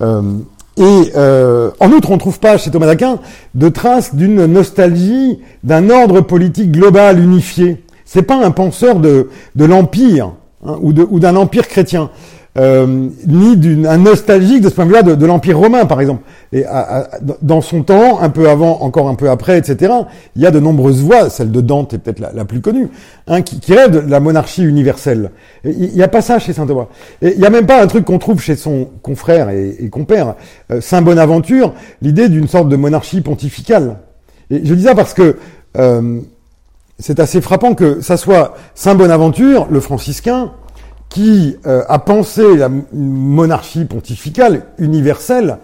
[0.00, 3.20] et en outre, on ne trouve pas chez Thomas d'Aquin
[3.54, 7.84] de traces d'une nostalgie d'un ordre politique global unifié.
[8.04, 10.32] C'est pas un penseur de, de l'empire
[10.66, 12.10] Hein, ou d'un empire chrétien,
[12.58, 16.22] euh, ni d'un nostalgique de ce point de vue-là de, l'empire romain, par exemple.
[16.52, 16.64] Et
[17.42, 19.92] dans son temps, un peu avant, encore un peu après, etc.,
[20.34, 22.88] il y a de nombreuses voix, celle de Dante est peut-être la, plus connue,
[23.26, 25.30] hein, qui, qui rêve de la monarchie universelle.
[25.64, 26.86] il n'y a pas ça chez saint Thomas.
[27.22, 30.34] Et il n'y a même pas un truc qu'on trouve chez son confrère et, compère,
[30.72, 33.98] euh, saint Bonaventure, l'idée d'une sorte de monarchie pontificale.
[34.50, 35.36] Et je dis ça parce que
[35.76, 36.20] euh,
[36.98, 40.52] c'est assez frappant que ça soit Saint Bonaventure, le franciscain,
[41.08, 45.58] qui euh, a pensé la monarchie pontificale universelle,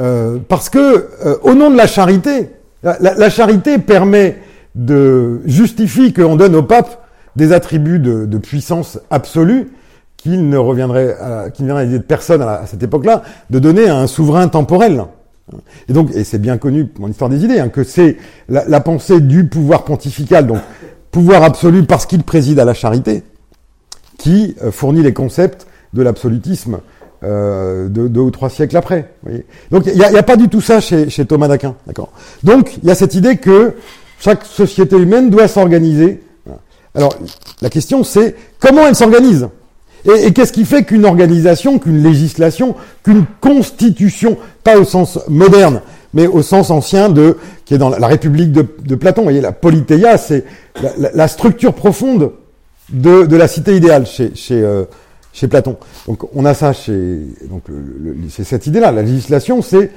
[0.00, 2.50] euh, parce que euh, au nom de la charité,
[2.82, 4.36] la, charité permet
[4.74, 7.02] de justifie qu'on donne au pape
[7.34, 9.70] des attributs de, puissance absolue
[10.18, 11.16] qu'il ne reviendrait,
[11.54, 14.48] qu'il ne viendrait à l'idée de personne à, cette époque-là de donner à un souverain
[14.48, 15.02] temporel.
[15.88, 18.18] Et donc, et c'est bien connu mon histoire des idées, hein, que c'est
[18.50, 20.58] la, pensée du pouvoir pontifical, donc
[21.10, 23.22] pouvoir absolu parce qu'il préside à la charité,
[24.18, 26.78] qui euh, fournit les concepts de l'absolutisme
[27.22, 29.14] euh, de deux ou trois siècles après.
[29.70, 32.12] donc il n'y a, pas du tout ça chez, chez Thomas d'Aquin, d'accord.
[32.42, 33.74] Donc il y a cette idée que
[34.20, 36.22] chaque société humaine doit s'organiser.
[36.94, 37.14] Alors
[37.62, 39.48] la question c'est comment elle s'organise?
[40.06, 45.80] Et, qu'est-ce qui fait qu'une organisation, qu'une législation, qu'une constitution, pas au sens moderne,
[46.12, 49.22] mais au sens ancien de qui est dans la, République de, Platon.
[49.22, 50.44] Vous voyez, la politeia, c'est
[50.98, 52.32] la, structure profonde
[52.90, 54.84] de, de, la cité idéale chez, chez, euh,
[55.32, 55.76] chez Platon.
[56.06, 57.20] Donc on a ça chez
[57.50, 57.64] donc
[58.30, 58.92] c'est cette idée-là.
[58.92, 59.90] La législation, c'est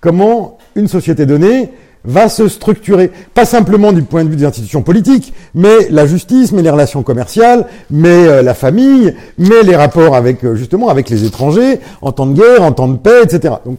[0.00, 1.70] comment une société donnée
[2.04, 6.52] va se structurer, pas simplement du point de vue des institutions politiques, mais la justice,
[6.52, 11.10] mais les relations commerciales, mais euh, la famille, mais les rapports avec euh, justement avec
[11.10, 13.54] les étrangers, en temps de guerre, en temps de paix, etc.
[13.64, 13.78] Donc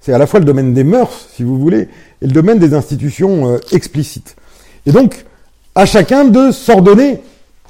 [0.00, 1.88] c'est à la fois le domaine des mœurs, si vous voulez,
[2.22, 4.36] et le domaine des institutions euh, explicites.
[4.86, 5.26] Et donc
[5.78, 7.20] à chacun de s'ordonner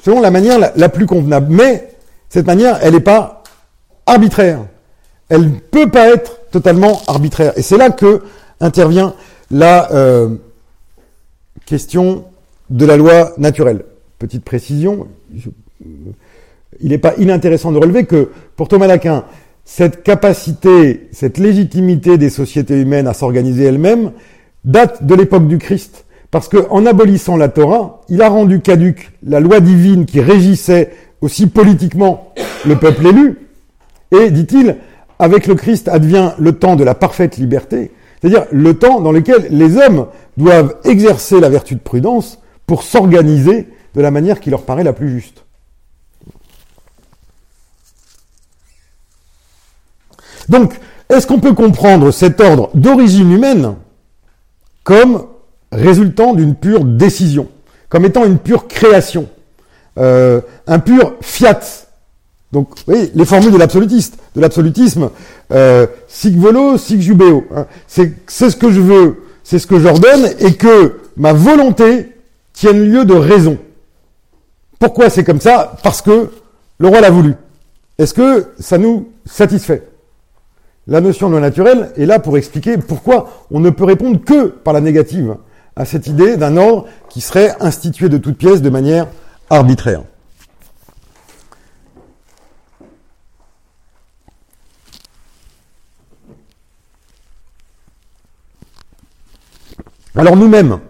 [0.02, 1.48] selon la manière la, plus convenable.
[1.50, 1.90] Mais
[2.30, 3.42] cette manière, elle n'est pas
[4.06, 4.60] arbitraire.
[5.28, 7.52] Elle ne peut pas être totalement arbitraire.
[7.56, 8.22] Et c'est là que
[8.60, 9.12] intervient
[9.50, 10.36] la euh,
[11.66, 12.24] question
[12.70, 13.84] de la loi naturelle.
[14.18, 15.06] Petite précision,
[16.80, 19.24] il n'est pas inintéressant de relever que pour Thomas d'Aquin,
[19.66, 24.12] cette capacité, cette légitimité des sociétés humaines à s'organiser elles-mêmes
[24.64, 26.06] date de l'époque du Christ.
[26.30, 31.46] Parce qu'en abolissant la Torah, il a rendu caduque la loi divine qui régissait aussi
[31.46, 32.34] politiquement
[32.66, 33.38] le peuple élu.
[34.12, 34.76] Et, dit-il,
[35.18, 39.48] avec le Christ advient le temps de la parfaite liberté, c'est-à-dire le temps dans lequel
[39.50, 40.06] les hommes
[40.36, 44.92] doivent exercer la vertu de prudence pour s'organiser de la manière qui leur paraît la
[44.92, 45.44] plus juste.
[50.48, 50.74] Donc,
[51.08, 53.76] est-ce qu'on peut comprendre cet ordre d'origine humaine
[54.84, 55.26] comme
[55.72, 57.48] résultant d'une pure décision,
[57.88, 59.28] comme étant une pure création,
[59.98, 61.60] euh, un pur fiat
[62.52, 65.10] donc, vous voyez, les formules de l'absolutiste, de l'absolutisme,
[65.52, 67.44] euh, sig volo, sig jubeo.
[67.54, 67.66] Hein.
[67.86, 72.12] C'est, ce que je veux, c'est ce que j'ordonne, et que ma volonté
[72.54, 73.58] tienne lieu de raison.
[74.78, 75.76] Pourquoi c'est comme ça?
[75.82, 76.30] Parce que
[76.78, 77.34] le roi l'a voulu.
[77.98, 79.82] Est-ce que ça nous satisfait?
[80.86, 84.46] La notion de loi naturelle est là pour expliquer pourquoi on ne peut répondre que
[84.46, 85.36] par la négative
[85.78, 89.06] à cette idée d'un ordre qui serait institué de toutes pièces de manière
[89.48, 90.02] arbitraire.
[100.16, 100.80] Alors nous-mêmes,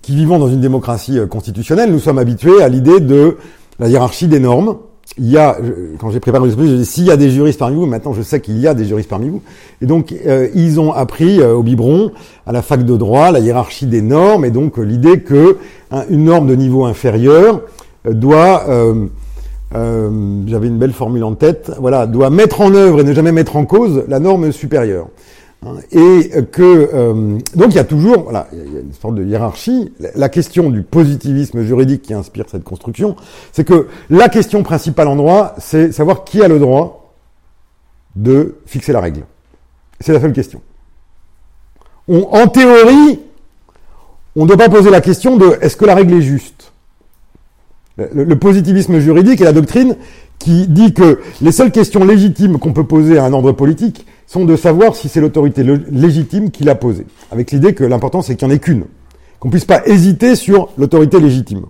[0.00, 3.36] qui vivons dans une démocratie euh, constitutionnelle, nous sommes habitués à l'idée de
[3.78, 4.78] la hiérarchie des normes.
[5.16, 5.56] Il y a,
[6.00, 8.22] quand j'ai préparé le j'ai dit s'il y a des juristes parmi vous, maintenant je
[8.22, 9.42] sais qu'il y a des juristes parmi vous,
[9.80, 12.10] et donc euh, ils ont appris euh, au biberon,
[12.46, 15.58] à la fac de droit, la hiérarchie des normes, et donc l'idée que
[16.10, 17.60] une norme de niveau inférieur
[18.04, 18.64] doit,
[19.72, 23.54] j'avais une belle formule en tête, voilà, doit mettre en œuvre et ne jamais mettre
[23.54, 25.06] en cause la norme supérieure.
[25.92, 29.24] Et que euh, donc il y a toujours voilà il y a une sorte de
[29.24, 29.92] hiérarchie.
[30.14, 33.16] La question du positivisme juridique qui inspire cette construction,
[33.52, 37.14] c'est que la question principale en droit, c'est savoir qui a le droit
[38.16, 39.24] de fixer la règle.
[40.00, 40.60] C'est la seule question.
[42.08, 43.20] On, en théorie,
[44.36, 46.53] on ne doit pas poser la question de est-ce que la règle est juste?
[47.96, 49.96] Le positivisme juridique est la doctrine
[50.38, 54.44] qui dit que les seules questions légitimes qu'on peut poser à un ordre politique, sont
[54.44, 58.48] de savoir si c'est l'autorité légitime qui l'a posée, avec l'idée que l'important c'est qu'il
[58.48, 58.84] n'y en ait qu'une,
[59.38, 61.66] qu'on puisse pas hésiter sur l'autorité légitime.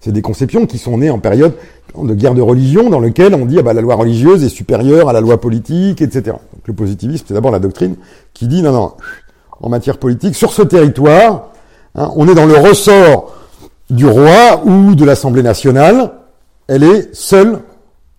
[0.00, 1.54] C'est des conceptions qui sont nées en période
[1.96, 5.08] de guerre de religion, dans lequel on dit ah bah, la loi religieuse est supérieure
[5.08, 6.36] à la loi politique, etc.
[6.64, 7.96] Le positivisme, c'est d'abord la doctrine
[8.32, 8.92] qui dit non, non,
[9.60, 11.50] en matière politique, sur ce territoire,
[11.94, 13.36] hein, on est dans le ressort
[13.92, 16.12] du roi ou de l'Assemblée nationale,
[16.66, 17.60] elle est seule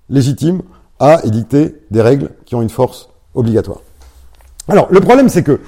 [0.09, 0.61] légitime
[0.99, 3.79] à édicter des règles qui ont une force obligatoire.
[4.69, 5.59] Alors, le problème, c'est que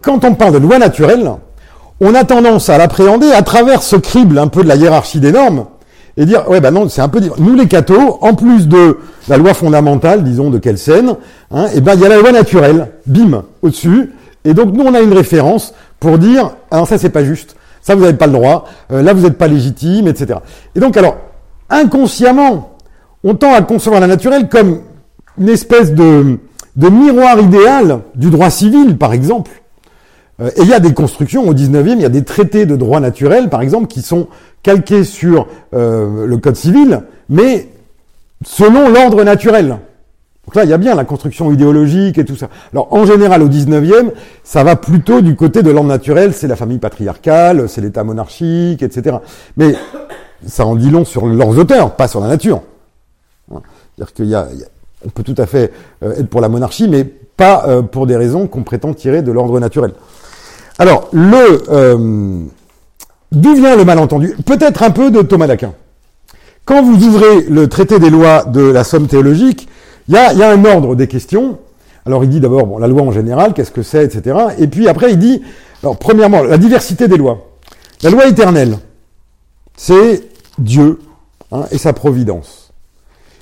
[0.00, 1.32] quand on parle de loi naturelle,
[2.00, 5.32] on a tendance à l'appréhender à travers ce crible un peu de la hiérarchie des
[5.32, 5.66] normes
[6.16, 8.98] et dire ouais ben non c'est un peu nous les cathos en plus de
[9.28, 11.16] la loi fondamentale disons de Kelsen
[11.50, 12.92] hein, et eh ben il y a la loi naturelle.
[13.06, 14.12] Bim au-dessus.
[14.44, 17.94] Et donc nous on a une référence pour dire alors ça c'est pas juste ça
[17.94, 20.40] vous n'avez pas le droit euh, là vous n'êtes pas légitime etc
[20.74, 21.16] et donc alors
[21.70, 22.76] inconsciemment
[23.24, 24.80] on tend à concevoir la naturelle comme
[25.38, 26.38] une espèce de
[26.76, 29.50] miroir idéal du droit civil, par exemple.
[30.40, 32.76] Euh, et il y a des constructions au 19e, il y a des traités de
[32.76, 34.28] droit naturel, par exemple, qui sont
[34.62, 37.68] calqués sur euh, le code civil, mais
[38.44, 39.78] selon l'ordre naturel.
[40.48, 42.48] Donc là, il y a bien la construction idéologique et tout ça.
[42.72, 46.56] Alors, en général, au 19e, ça va plutôt du côté de l'ordre naturel, c'est la
[46.56, 49.18] famille patriarcale, c'est l'État monarchique, etc.
[49.58, 49.74] Mais
[50.46, 52.62] ça en dit long sur leurs auteurs, pas sur la nature.
[53.50, 54.48] C'est-à-dire qu'il y a
[55.04, 55.70] on peut tout à fait
[56.02, 59.30] euh, être pour la monarchie, mais pas euh, pour des raisons qu'on prétend tirer de
[59.30, 59.92] l'ordre naturel.
[60.78, 62.40] Alors, le euh,
[63.32, 64.34] d'où vient le malentendu?
[64.46, 65.74] Peut-être un peu de Thomas d'Aquin.
[66.64, 69.68] Quand vous ouvrez le traité des lois de la Somme théologique,
[70.08, 71.58] il y a, un ordre des questions.
[72.06, 74.36] Alors il dit d'abord bon, la loi en général, qu'est-ce que c'est, etc.
[74.58, 75.42] Et puis après il dit,
[75.82, 77.46] alors premièrement, la diversité des lois.
[78.02, 78.78] La loi éternelle,
[79.76, 80.22] c'est
[80.58, 80.98] Dieu
[81.52, 82.72] hein, et sa providence.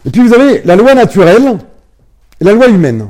[0.04, 1.58] Et puis vous avez la loi naturelle
[2.40, 3.08] et la loi humaine.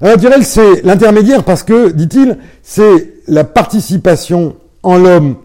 [0.00, 5.36] La loi naturelle, c'est l'intermédiaire parce que, dit-il, c'est la participation en l'homme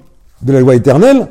[0.42, 1.28] de la loi éternelle,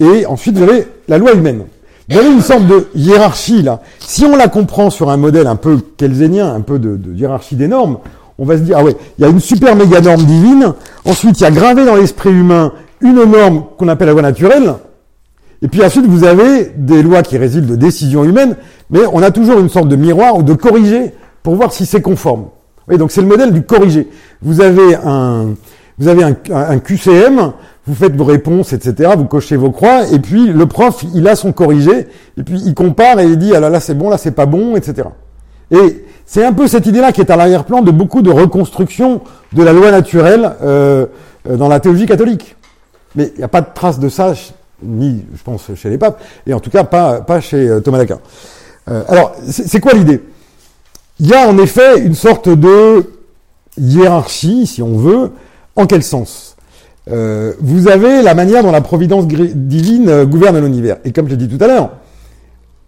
[0.00, 1.64] et ensuite vous avez la loi humaine.
[2.08, 3.80] Vous avez une sorte de hiérarchie là.
[3.98, 7.56] Si on la comprend sur un modèle un peu kelsénien, un peu de, de hiérarchie
[7.56, 7.98] des normes,
[8.38, 10.74] on va se dire, ah ouais, il y a une super méga norme divine,
[11.04, 14.74] ensuite il y a gravé dans l'esprit humain une norme qu'on appelle la loi naturelle,
[15.62, 18.56] et puis ensuite vous avez des lois qui résultent de décisions humaines,
[18.90, 22.02] mais on a toujours une sorte de miroir ou de corriger pour voir si c'est
[22.02, 22.46] conforme.
[22.88, 24.08] Oui, donc c'est le modèle du corrigé.
[24.42, 25.54] Vous avez un,
[25.98, 27.52] vous avez un, QCM,
[27.86, 29.12] vous faites vos réponses, etc.
[29.16, 32.06] Vous cochez vos croix, et puis le prof, il a son corrigé,
[32.38, 34.46] et puis il compare et il dit ah là là c'est bon, là c'est pas
[34.46, 35.08] bon, etc.
[35.70, 39.20] Et c'est un peu cette idée-là qui est à l'arrière-plan de beaucoup de reconstruction
[39.52, 41.06] de la loi naturelle euh,
[41.48, 42.56] euh dans la théologie catholique.
[43.14, 44.32] Mais il n'y a pas de trace de ça,
[44.82, 47.98] ni je pense chez les papes, et en tout cas pas, pas chez euh, Thomas
[47.98, 48.18] d'Aquin.
[48.88, 50.22] Euh, alors, c'est quoi l'idée?
[51.20, 53.10] Il y a en effet une sorte de
[53.78, 55.30] hiérarchie, si on veut,
[55.76, 56.53] en quel sens?
[57.10, 60.96] Euh, Vous avez la manière dont la providence divine euh, gouverne l'univers.
[61.04, 61.90] Et comme je l'ai dit tout à l'heure,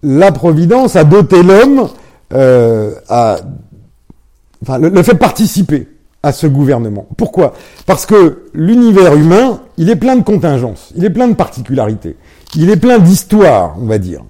[0.03, 1.89] la providence a doté l'homme
[2.33, 5.89] euh, enfin, le, fait participer
[6.23, 7.07] à ce gouvernement.
[7.17, 7.55] Pourquoi?
[7.87, 12.17] Parce que l'univers humain, il est plein de contingences, il est plein de particularités,
[12.57, 14.25] il est plein d'histoires, on va dire.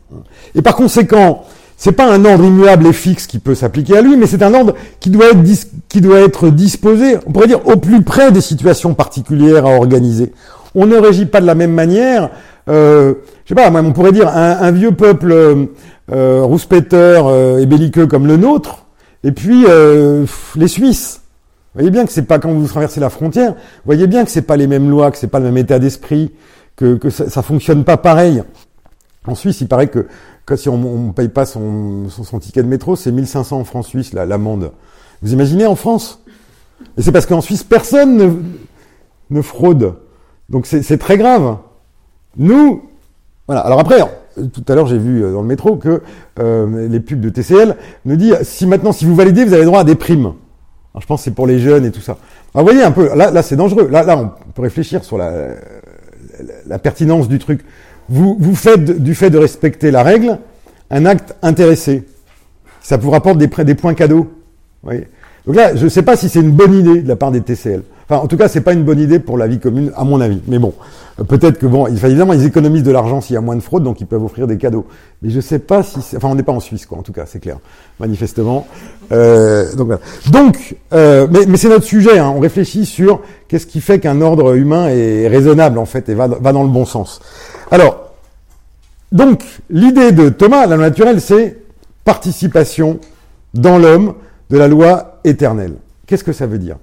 [0.54, 1.44] Et par conséquent,
[1.76, 4.54] c'est pas un ordre immuable et fixe qui peut s'appliquer à lui, mais c'est un
[4.54, 5.42] ordre qui doit être
[5.88, 10.32] qui doit être disposé, on pourrait dire au plus près des situations particulières à organiser.
[10.74, 12.30] On ne régit pas de la même manière.
[12.68, 13.14] Euh,
[13.44, 15.66] je sais pas, on pourrait dire un, un vieux peuple euh,
[16.12, 18.86] euh, rouspéteur euh, et belliqueux comme le nôtre,
[19.22, 20.24] et puis euh,
[20.56, 21.20] les Suisses.
[21.74, 24.30] Vous voyez bien que c'est pas quand vous traversez la frontière, vous voyez bien que
[24.30, 26.32] c'est pas les mêmes lois, que c'est pas le même état d'esprit,
[26.74, 28.42] que, que ça, ça fonctionne pas pareil.
[29.26, 30.06] En Suisse, il paraît que,
[30.46, 34.12] que si on ne paye pas son, son, ticket de métro, c'est 1500 francs suisses
[34.12, 34.72] l'amende.
[35.22, 36.22] Vous imaginez en France?
[36.96, 38.30] Et c'est parce qu'en Suisse, personne ne,
[39.30, 39.94] ne fraude.
[40.48, 41.58] Donc c'est très grave.
[42.36, 42.82] Nous,
[43.48, 43.62] voilà.
[43.62, 43.98] Alors après,
[44.52, 46.02] tout à l'heure, j'ai vu euh, dans le métro que
[46.38, 49.80] euh, les pubs de TCL nous disent si maintenant, si vous validez, vous avez droit
[49.80, 50.34] à des primes.
[50.92, 52.18] Alors, je pense c'est pour les jeunes et tout ça.
[52.54, 53.88] Alors, vous voyez un peu, là, là c'est dangereux.
[53.90, 55.54] Là, là, on peut réfléchir sur la,
[56.66, 57.64] la, pertinence du truc.
[58.08, 60.38] Vous, vous faites du fait de respecter la règle
[60.90, 62.04] un acte intéressé.
[62.80, 64.28] Ça vous rapporte des, des points cadeaux.
[64.82, 65.08] Voyez
[65.46, 67.40] Donc là, je ne sais pas si c'est une bonne idée de la part des
[67.40, 67.82] TCL.
[68.08, 70.20] Enfin, en tout cas, c'est pas une bonne idée pour la vie commune, à mon
[70.20, 70.40] avis.
[70.46, 70.74] Mais bon,
[71.18, 73.82] euh, peut-être que bon, évidemment, ils économisent de l'argent s'il y a moins de fraude,
[73.82, 74.86] donc ils peuvent offrir des cadeaux.
[75.22, 76.98] Mais je sais pas si, enfin, on n'est pas en Suisse, quoi.
[76.98, 77.58] En tout cas, c'est clair,
[77.98, 78.68] manifestement.
[79.10, 80.00] Euh, donc, voilà.
[80.30, 82.20] donc, euh, mais, mais c'est notre sujet.
[82.20, 82.32] Hein.
[82.36, 86.28] On réfléchit sur qu'est-ce qui fait qu'un ordre humain est raisonnable en fait et va,
[86.28, 87.20] va dans le bon sens.
[87.70, 88.06] Alors,
[89.12, 91.58] donc, l'idée de Thomas, la loi naturelle, c'est
[92.04, 92.98] participation
[93.54, 94.14] dans l'homme
[94.50, 95.74] de la loi éternelle.
[96.06, 96.76] Qu'est-ce que ça veut dire?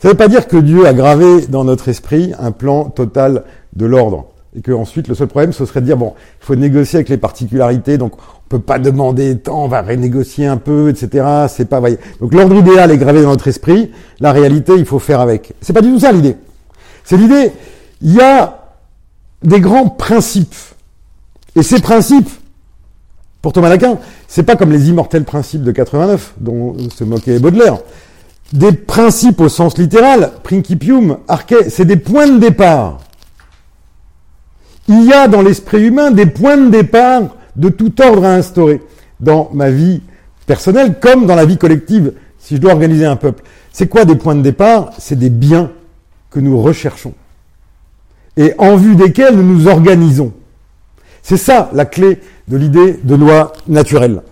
[0.00, 3.44] Ça ne veut pas dire que Dieu a gravé dans notre esprit un plan total
[3.74, 4.26] de l'ordre.
[4.54, 7.08] Et que ensuite, le seul problème, ce serait de dire, bon, il faut négocier avec
[7.08, 11.24] les particularités, donc on peut pas demander tant, on va renégocier un peu, etc.
[11.48, 11.98] C'est pas, voyez.
[12.20, 15.54] Donc l'ordre idéal est gravé dans notre esprit, la réalité, il faut faire avec.
[15.60, 16.36] C'est pas du tout ça l'idée.
[17.04, 17.52] C'est l'idée,
[18.02, 18.65] il y a
[19.42, 20.54] des grands principes.
[21.54, 22.30] Et ces principes,
[23.42, 27.78] pour Thomas Laquin, c'est pas comme les immortels principes de 89, dont se moquait Baudelaire
[28.52, 33.00] des principes au sens littéral, principium, arché, c'est des points de départ.
[34.88, 38.80] Il y a dans l'esprit humain des points de départ de tout ordre à instaurer
[39.18, 40.02] dans ma vie
[40.46, 43.42] personnelle comme dans la vie collective, si je dois organiser un peuple.
[43.72, 44.90] C'est quoi des points de départ?
[44.98, 45.72] C'est des biens
[46.30, 47.14] que nous recherchons
[48.36, 50.32] et en vue desquels nous nous organisons.
[51.22, 54.22] C'est ça la clé de l'idée de loi naturelle.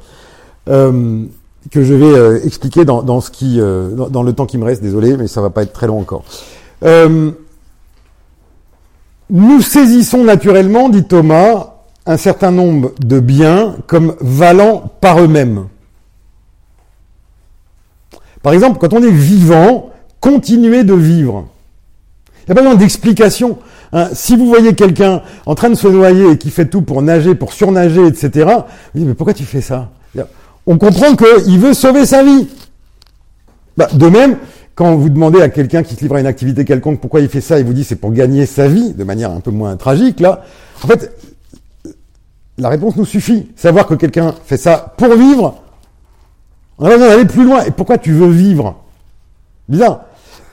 [0.69, 1.25] Euh,
[1.71, 4.83] que je vais euh, expliquer euh, dans, le temps qui me reste.
[4.83, 6.25] Désolé, mais ça va pas être très long encore.
[9.31, 11.75] Nous saisissons naturellement, dit Thomas,
[12.05, 15.67] un certain nombre de biens comme valant par eux-mêmes.
[18.43, 19.91] Par exemple, quand on est vivant,
[20.21, 21.47] continuez de vivre.
[22.43, 23.59] Il n'y a pas besoin d'explication.
[23.97, 24.09] Hein.
[24.13, 27.37] si vous voyez quelqu'un en train de se noyer et qui fait tout pour nager,
[27.37, 28.31] pour surnager, etc.,
[28.93, 29.91] vous dites, mais pourquoi tu fais ça?
[30.67, 32.49] On comprend qu'il veut sauver sa vie.
[33.77, 34.39] Bah, de même,
[34.75, 37.43] quand vous demandez à quelqu'un qui se livre à une activité quelconque pourquoi il fait
[37.43, 40.21] ça, il vous dit c'est pour gagner sa vie, de manière un peu moins tragique,
[40.21, 40.43] là,
[40.83, 41.15] en fait,
[42.59, 43.49] la réponse nous suffit.
[43.57, 45.63] Savoir que quelqu'un fait ça pour vivre,
[46.79, 47.63] on a besoin d'aller plus loin.
[47.65, 48.77] Et pourquoi tu veux vivre?
[49.69, 50.01] Bizarre.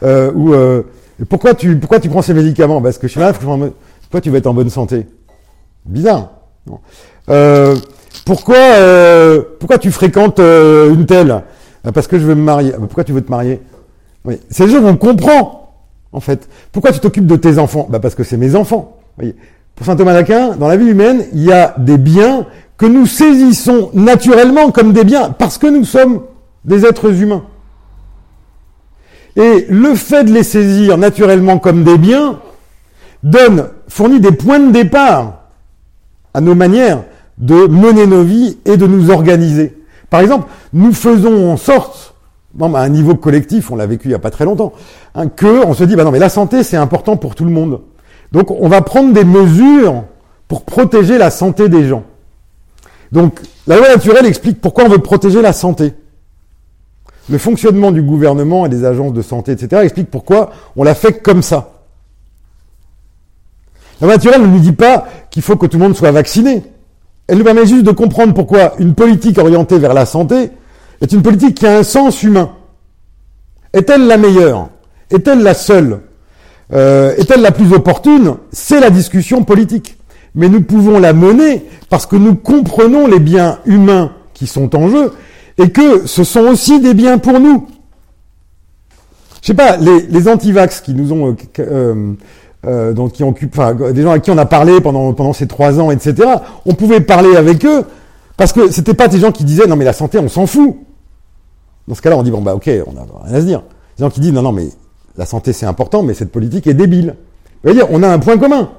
[0.04, 0.84] Euh, ou euh,
[1.26, 2.82] pourquoi tu pourquoi tu prends ces médicaments?
[2.82, 5.08] Parce que je suis là, pourquoi tu veux être en bonne santé?
[5.86, 6.30] Bizarre.
[7.30, 7.76] Euh,
[8.26, 11.44] pourquoi, euh, pourquoi tu fréquentes euh, une telle?
[11.94, 12.74] Parce que je veux me marier.
[12.74, 13.62] Pourquoi tu veux te marier?
[14.26, 14.40] Oui.
[14.50, 15.74] C'est les gens qu'on comprend,
[16.12, 16.48] en fait.
[16.72, 17.88] Pourquoi tu t'occupes de tes enfants?
[17.90, 18.98] Bah Parce que c'est mes enfants.
[19.76, 22.46] Pour saint Thomas d'Aquin, dans la vie humaine, il y a des biens
[22.78, 26.22] que nous saisissons naturellement comme des biens parce que nous sommes
[26.66, 27.44] des êtres humains.
[29.36, 32.40] Et le fait de les saisir naturellement comme des biens
[33.24, 35.42] donne, fournit des points de départ
[36.34, 37.04] à nos manières
[37.38, 39.78] de mener nos vies et de nous organiser.
[40.10, 42.14] Par exemple, nous faisons en sorte,
[42.60, 44.74] à un niveau collectif, on l'a vécu il n'y a pas très longtemps,
[45.16, 47.52] hein, que on se dit, bah non, mais la santé c'est important pour tout le
[47.52, 47.82] monde.
[48.32, 50.04] Donc on va prendre des mesures
[50.48, 52.04] pour protéger la santé des gens.
[53.12, 55.94] Donc la loi naturelle explique pourquoi on veut protéger la santé.
[57.32, 61.22] Le fonctionnement du gouvernement et des agences de santé, etc., explique pourquoi on l'a fait
[61.24, 61.72] comme ça.
[64.02, 66.62] La loi naturelle ne nous dit pas qu'il faut que tout le monde soit vacciné.
[67.28, 70.50] Elle nous permet juste de comprendre pourquoi une politique orientée vers la santé
[71.00, 72.52] est une politique qui a un sens humain.
[73.72, 74.68] Est-elle la meilleure?
[75.10, 76.02] Est-elle la seule?
[76.74, 78.36] Euh, Est-elle la plus opportune?
[78.52, 79.98] C'est la discussion politique.
[80.36, 84.90] Mais nous pouvons la mener parce que nous comprenons les biens humains qui sont en
[84.90, 85.14] jeu
[85.58, 87.68] et que ce sont aussi des biens pour nous.
[89.42, 92.14] Je sais pas, les, les antivax qui nous ont euh, euh,
[92.66, 95.48] euh, donc qui occupent, enfin, des gens à qui on a parlé pendant pendant ces
[95.48, 96.30] trois ans, etc.
[96.66, 97.84] On pouvait parler avec eux
[98.38, 100.78] parce que c'était pas des gens qui disaient non mais la santé on s'en fout.
[101.88, 103.64] Dans ce cas-là, on dit bon bah ok, on a rien à se dire.
[103.98, 104.68] Des gens qui disent non non mais
[105.18, 107.16] la santé c'est important, mais cette politique est débile.
[107.64, 108.70] Vous dire, on a un point commun.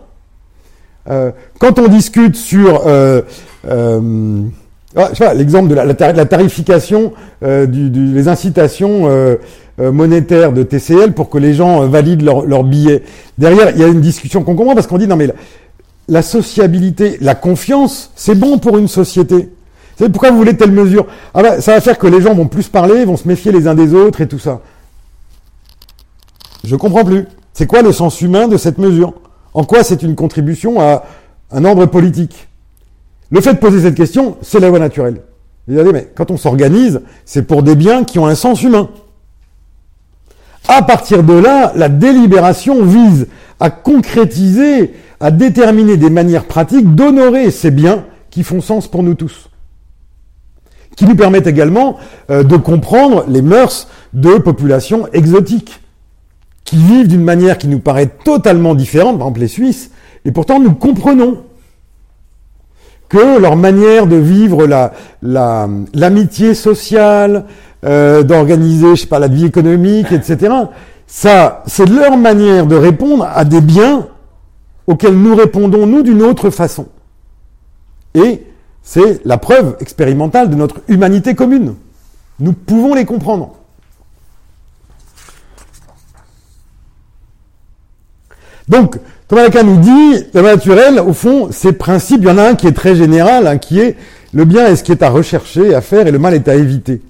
[1.09, 3.23] Euh, quand on discute sur euh,
[3.67, 4.43] euh,
[4.95, 7.13] ah, je sais pas, l'exemple de la, tarification,
[7.43, 9.37] euh, du, du, les incitations euh,
[9.81, 13.03] euh, monétaires de TCL pour que les gens valident leurs leur billets.
[13.39, 15.35] Derrière, il y a une discussion qu'on comprend parce qu'on dit non mais la,
[16.09, 19.37] la sociabilité, la confiance, c'est bon pour une société.
[19.37, 21.07] Vous savez pourquoi vous voulez telle mesure?
[21.33, 23.67] Ah bah, ça va faire que les gens vont plus parler, vont se méfier les
[23.67, 24.61] uns des autres et tout ça.
[26.65, 27.27] Je comprends plus.
[27.55, 29.15] C'est quoi le sens humain de cette mesure?
[29.55, 31.05] En quoi c'est une contribution à
[31.51, 32.49] un ordre politique?
[33.33, 35.23] Le fait de poser cette question, c'est la loi naturelle.
[35.67, 38.91] Vous allez, mais quand on s'organise, c'est pour des biens qui ont un sens humain.
[40.69, 43.29] À partir de là, la délibération vise
[43.59, 49.15] à concrétiser, à déterminer des manières pratiques d'honorer ces biens qui font sens pour nous
[49.15, 49.49] tous.
[50.95, 51.97] Qui nous permettent également
[52.31, 55.81] euh, de comprendre les mœurs de populations exotiques,
[56.65, 59.91] qui vivent d'une manière qui nous paraît totalement différente, par exemple les Suisses,
[60.27, 61.39] et pourtant nous comprenons
[63.13, 67.45] que leur manière de vivre la, la, l'amitié sociale,
[67.85, 70.51] euh, d'organiser, je sais pas, la vie économique, etc.
[71.07, 74.09] Ça, c'est leur manière de répondre à des biens
[74.87, 76.87] auxquels nous répondons, nous, d'une autre façon.
[78.15, 78.47] Et
[78.83, 81.75] c'est la preuve expérimentale de notre humanité commune.
[82.41, 83.57] Nous pouvons les comprendre.
[88.69, 88.99] Donc,
[89.33, 92.55] Thomas Lacan nous dit, la naturelle, au fond, ces principes, il y en a un
[92.55, 93.97] qui est très général, hein, qui est
[94.35, 96.55] le bien est ce qui est à rechercher, à faire, et le mal est à
[96.55, 97.01] éviter.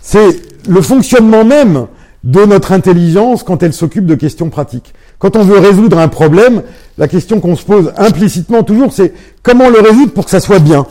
[0.00, 1.88] C'est le fonctionnement même
[2.24, 4.94] de notre intelligence quand elle s'occupe de questions pratiques.
[5.18, 6.62] Quand on veut résoudre un problème,
[6.96, 10.60] la question qu'on se pose implicitement toujours, c'est comment le résoudre pour que ça soit
[10.60, 10.86] bien.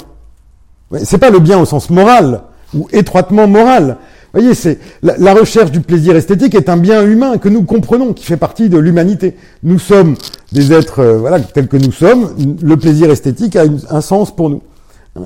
[1.03, 2.43] C'est pas le bien au sens moral
[2.75, 3.97] ou étroitement moral,
[4.33, 8.25] voyez, c'est la, recherche du plaisir esthétique est un bien humain que nous comprenons, qui
[8.25, 9.35] fait partie de l'humanité.
[9.63, 10.15] Nous sommes
[10.51, 12.35] des êtres, euh, voilà, tels que nous sommes.
[12.61, 14.61] Le plaisir esthétique a un sens pour nous.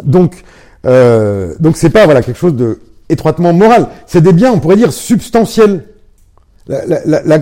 [0.04, 0.44] Donc,
[0.86, 2.80] euh, donc c'est pas voilà quelque chose de
[3.10, 3.88] étroitement moral.
[4.08, 5.86] C'est des biens, on pourrait dire substantiels.
[6.68, 7.40] La, la,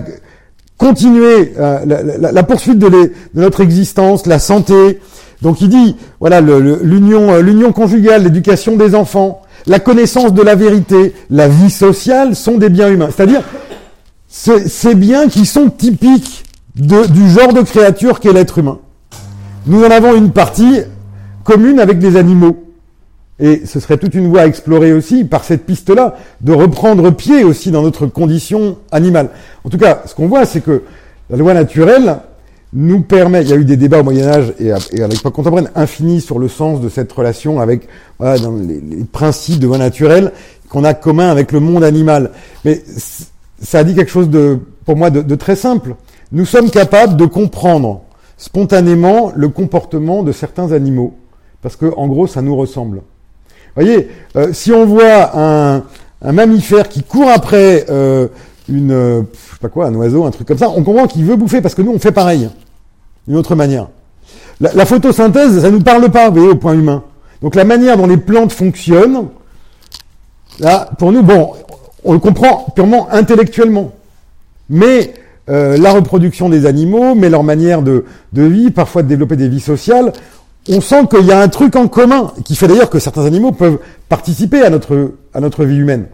[0.76, 1.78] continuer euh,
[2.18, 4.98] la, poursuite de, de, notre existence, la santé.
[5.40, 11.14] Donc il dit voilà l'union l'union conjugale, l'éducation des enfants la connaissance de la vérité,
[11.30, 13.08] la vie sociale sont des biens humains.
[13.14, 13.42] C'est-à-dire
[14.28, 16.44] ces biens qui sont typiques
[16.74, 18.78] du genre de créature qu'est l'être humain.
[19.66, 20.80] Nous en avons une partie
[21.44, 22.64] commune avec des animaux.
[23.38, 27.44] Et ce serait toute une voie à explorer aussi par cette piste-là, de reprendre pied
[27.44, 29.30] aussi dans notre condition animale.
[29.64, 30.82] En tout cas, ce qu'on voit, c'est que
[31.28, 32.18] la loi naturelle,
[32.72, 35.34] nous permet, il y a eu des débats au Moyen Âge et à, à l'époque
[35.34, 37.86] contemporaine infinis sur le sens de cette relation avec
[38.18, 40.32] voilà, les, principes de voie naturelle
[40.68, 42.30] qu'on a commun avec le monde animal.
[42.64, 42.82] Mais
[43.60, 45.96] ça dit quelque chose de, pour moi, de, de, très simple.
[46.32, 48.02] Nous sommes capables de comprendre
[48.38, 51.14] spontanément le comportement de certains animaux
[51.62, 52.96] parce que en gros, ça nous ressemble.
[52.96, 55.84] Vous voyez, euh, si on voit un,
[56.20, 58.28] un, mammifère qui court après euh,
[58.68, 61.24] une, euh, je sais pas quoi, un oiseau, un truc comme ça, on comprend qu'il
[61.24, 62.48] veut bouffer parce que nous, on fait pareil
[63.26, 63.88] d'une autre manière.
[64.60, 67.02] La, photosynthèse, ça ne nous parle pas, vous voyez, au point humain.
[67.40, 69.26] Donc la manière dont les plantes fonctionnent,
[70.58, 71.52] Là, pour nous, bon,
[72.04, 73.92] on le comprend purement intellectuellement.
[74.68, 75.14] Mais
[75.48, 79.48] euh, la reproduction des animaux, mais leur manière de, de vie, parfois de développer des
[79.48, 80.12] vies sociales,
[80.68, 83.52] on sent qu'il y a un truc en commun, qui fait d'ailleurs que certains animaux
[83.52, 86.06] peuvent participer à notre, à notre vie humaine.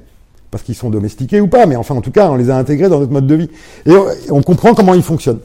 [0.50, 2.88] Parce qu'ils sont domestiqués ou pas, mais enfin en tout cas on les a intégrés
[2.88, 3.50] dans notre mode de vie.
[3.84, 3.92] Et
[4.30, 5.40] on, comprend comment ils fonctionnent.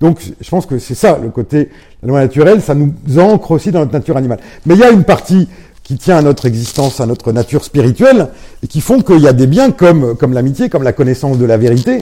[0.00, 1.68] Donc je pense que c'est ça le côté
[2.02, 4.38] la loi naturelle, ça nous ancre aussi dans notre nature animale.
[4.64, 5.46] Mais il y a une partie
[5.82, 8.28] qui tient à notre existence, à notre nature spirituelle,
[8.62, 11.44] et qui font qu'il y a des biens comme, comme l'amitié, comme la connaissance de
[11.44, 12.00] la vérité,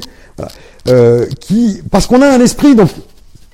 [0.89, 2.91] euh, qui, parce qu'on a un esprit, donc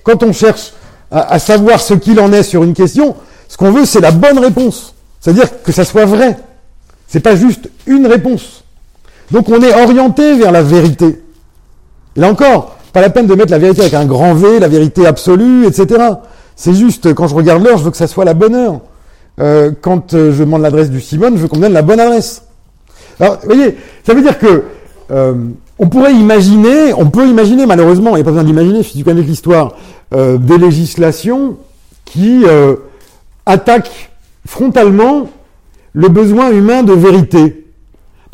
[0.03, 0.73] quand on cherche
[1.11, 3.15] à, à savoir ce qu'il en est sur une question,
[3.49, 4.95] ce qu'on veut, c'est la bonne réponse.
[5.21, 6.37] C'est-à-dire que ça soit vrai.
[7.07, 8.64] C'est pas juste une réponse.
[9.31, 11.23] Donc on est orienté vers la vérité.
[12.17, 14.69] Et là encore, pas la peine de mettre la vérité avec un grand V, la
[14.69, 16.01] vérité absolue, etc.
[16.57, 18.81] C'est juste, quand je regarde l'heure, je veux que ça soit la bonne heure.
[19.41, 21.99] Euh, quand euh, je demande l'adresse du Simone, je veux qu'on me donne la bonne
[21.99, 22.45] adresse.
[23.19, 24.63] Alors, vous voyez, ça veut dire que
[25.11, 25.35] euh,
[25.81, 29.05] on pourrait imaginer, on peut imaginer malheureusement, il n'y a pas besoin d'imaginer, si tu
[29.05, 29.75] connais l'histoire,
[30.13, 31.57] des législations
[32.05, 32.45] qui
[33.47, 34.13] attaquent
[34.47, 35.27] frontalement
[35.93, 37.64] le besoin humain de vérité.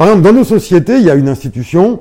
[0.00, 2.00] Par exemple, dans nos sociétés, il y a une institution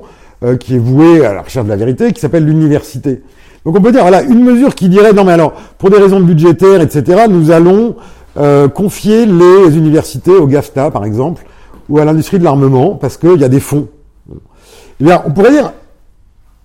[0.58, 3.20] qui est vouée à la recherche de la vérité, qui s'appelle l'université.
[3.66, 6.18] Donc on peut dire, voilà, une mesure qui dirait, non mais alors, pour des raisons
[6.18, 7.96] budgétaires, etc., nous allons
[8.38, 11.44] euh, confier les universités au GAFTA, par exemple,
[11.90, 13.88] ou à l'industrie de l'armement, parce qu'il y a des fonds.
[14.32, 15.74] Eh bien, on pourrait dire,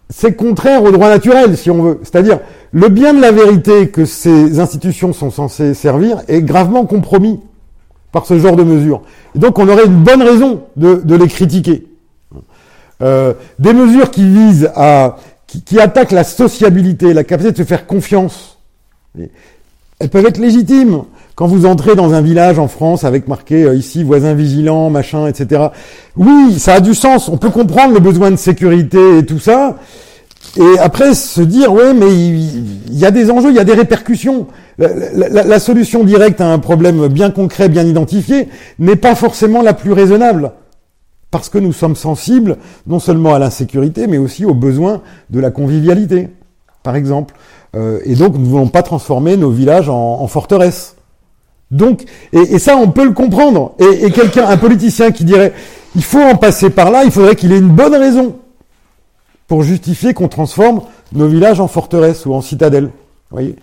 [0.10, 2.00] c'est contraire au droit naturel, si on veut.
[2.04, 2.40] C'est-à-dire,
[2.72, 7.42] le bien de la vérité que ces institutions sont censées servir est gravement compromis
[8.16, 9.02] par ce genre de mesures.
[9.36, 11.86] Donc, on aurait une bonne raison de, les critiquer.
[13.02, 17.68] Euh, des mesures qui visent à, qui, qui attaquent la sociabilité, la capacité de se
[17.68, 18.58] faire confiance,
[20.00, 21.02] elles peuvent être légitimes.
[21.36, 25.28] Quand vous entrez dans un village en France avec marqué euh, ici voisin vigilant, machin,
[25.28, 25.64] etc.
[26.16, 27.28] Oui, ça a du sens.
[27.28, 29.76] On peut comprendre le besoin de sécurité et tout ça.
[30.58, 33.74] Et après se dire, ouais, mais il, y a des enjeux, il y a des
[33.74, 34.48] répercussions.
[34.78, 38.48] La, solution directe à un problème bien concret, bien identifié,
[38.80, 40.52] n'est pas forcément la plus raisonnable.
[41.30, 45.52] Parce que nous sommes sensibles non seulement à l'insécurité, mais aussi aux besoins de la
[45.52, 46.30] convivialité,
[46.84, 47.36] par exemple.
[47.76, 50.96] Euh, et donc, nous ne voulons pas transformer nos villages en, en forteresses.
[51.72, 53.74] Donc, et, ça, on peut le comprendre.
[53.80, 55.52] Et, quelqu'un, un politicien qui dirait,
[55.96, 58.36] il faut en passer par là, il faudrait qu'il ait une bonne raison
[59.48, 60.82] pour justifier qu'on transforme
[61.14, 62.92] nos villages en forteresses ou en citadelles.
[63.32, 63.56] Voyez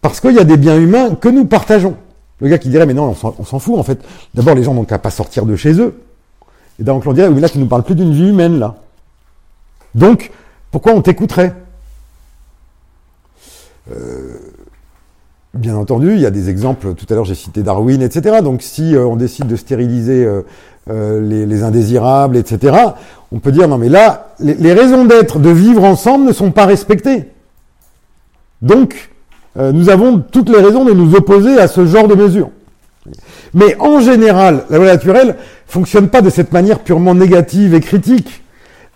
[0.00, 1.96] Parce qu'il y a des biens humains que nous partageons.
[2.40, 3.98] Le gars qui dirait, mais non, on s'en fout, en fait.
[4.34, 6.02] D'abord, les gens n'ont qu'à pas sortir de chez eux.
[6.78, 8.76] Et donc, on dirait, mais là, tu nous parles plus d'une vie humaine, là.
[9.94, 10.30] Donc,
[10.70, 11.54] pourquoi on t'écouterait?
[13.90, 14.38] Euh,
[15.58, 18.42] Bien entendu, il y a des exemples, tout à l'heure j'ai cité Darwin, etc.
[18.42, 20.42] Donc si euh, on décide de stériliser euh,
[20.90, 22.76] euh, les, indésirables, etc.,
[23.32, 26.66] on peut dire non mais là, les, raisons d'être, de vivre ensemble ne sont pas
[26.66, 27.24] respectées.
[28.62, 29.10] Donc,
[29.56, 32.50] nous avons toutes les raisons de nous opposer à ce genre de mesures.
[33.54, 35.36] Mais en général, la loi naturelle
[35.66, 38.42] fonctionne pas de cette manière purement négative et critique.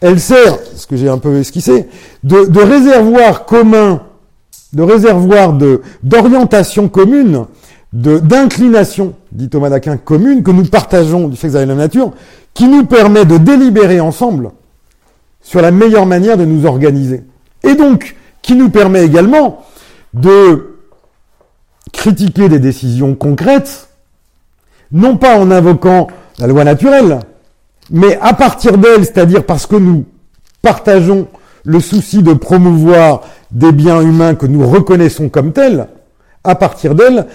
[0.01, 1.89] Elle sert, ce que j'ai un peu esquissé,
[2.25, 4.03] de, de réservoir commun
[4.73, 7.47] de réservoir de, d'orientation commune,
[7.93, 12.13] de, d'inclination, dit Thomas d'Aquin, commune, que nous partageons du fait que avez la nature,
[12.55, 14.51] qui nous permet de délibérer ensemble
[15.43, 17.25] sur la meilleure manière de nous organiser.
[17.65, 19.65] Et donc, qui nous permet également
[20.15, 20.77] de
[21.93, 23.89] critiquer des décisions concrètes,
[24.93, 26.09] non pas en invoquant
[26.39, 27.21] la loi naturelle,
[27.91, 30.05] mais à partir d'elle, c'est-à-dire parce que nous
[30.63, 31.29] partageons
[31.65, 35.89] le souci de promouvoir des biens humains que nous reconnaissons comme tels,
[36.45, 37.27] à partir d'elle,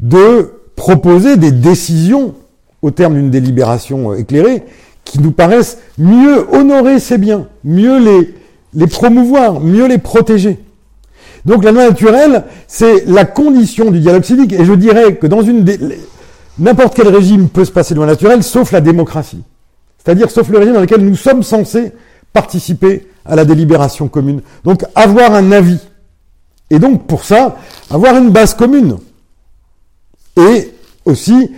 [0.00, 2.34] de proposer des décisions
[2.82, 4.64] au terme d'une délibération euh, éclairée
[5.04, 8.34] qui nous paraissent mieux honorer ces biens, mieux les,
[8.74, 10.58] les promouvoir, mieux les protéger.
[11.44, 14.52] Donc la loi naturelle, c'est la condition du dialogue civique.
[14.54, 15.64] Et je dirais que dans une
[16.58, 19.42] n'importe quel régime peut se passer de loi naturelle, sauf la démocratie.
[20.02, 21.92] C'est-à-dire sauf le régime dans lequel nous sommes censés
[22.32, 24.42] participer à la délibération commune.
[24.64, 25.78] Donc avoir un avis.
[26.70, 27.56] Et donc pour ça,
[27.90, 28.98] avoir une base commune.
[30.36, 30.72] Et
[31.04, 31.50] aussi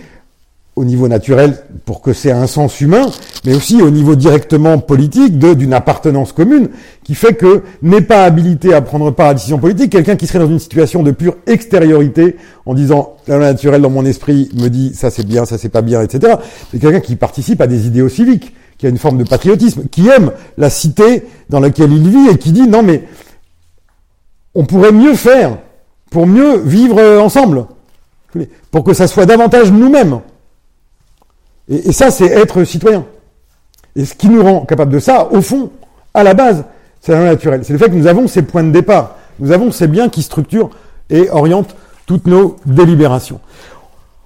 [0.77, 3.07] au niveau naturel pour que c'est un sens humain,
[3.45, 6.69] mais aussi au niveau directement politique d'une appartenance commune
[7.03, 10.27] qui fait que n'est pas habilité à prendre part à la décision politique quelqu'un qui
[10.27, 12.35] serait dans une situation de pure extériorité
[12.67, 15.81] en disant la naturelle dans mon esprit me dit ça c'est bien, ça c'est pas
[15.81, 16.35] bien, etc.
[16.71, 20.07] C'est quelqu'un qui participe à des idéaux civiques qui a une forme de patriotisme, qui
[20.07, 23.03] aime la cité dans laquelle il vit et qui dit non mais
[24.55, 25.57] on pourrait mieux faire
[26.09, 27.65] pour mieux vivre ensemble,
[28.71, 30.21] pour que ça soit davantage nous-mêmes.
[31.69, 33.05] Et, ça, c'est être citoyen.
[33.95, 35.69] Et ce qui nous rend capable de ça, au fond,
[36.13, 36.63] à la base,
[37.01, 37.65] c'est la loi naturelle.
[37.65, 39.17] C'est le fait que nous avons ces points de départ.
[39.39, 40.69] Nous avons ces biens qui structurent
[41.09, 41.75] et orientent
[42.05, 43.39] toutes nos délibérations.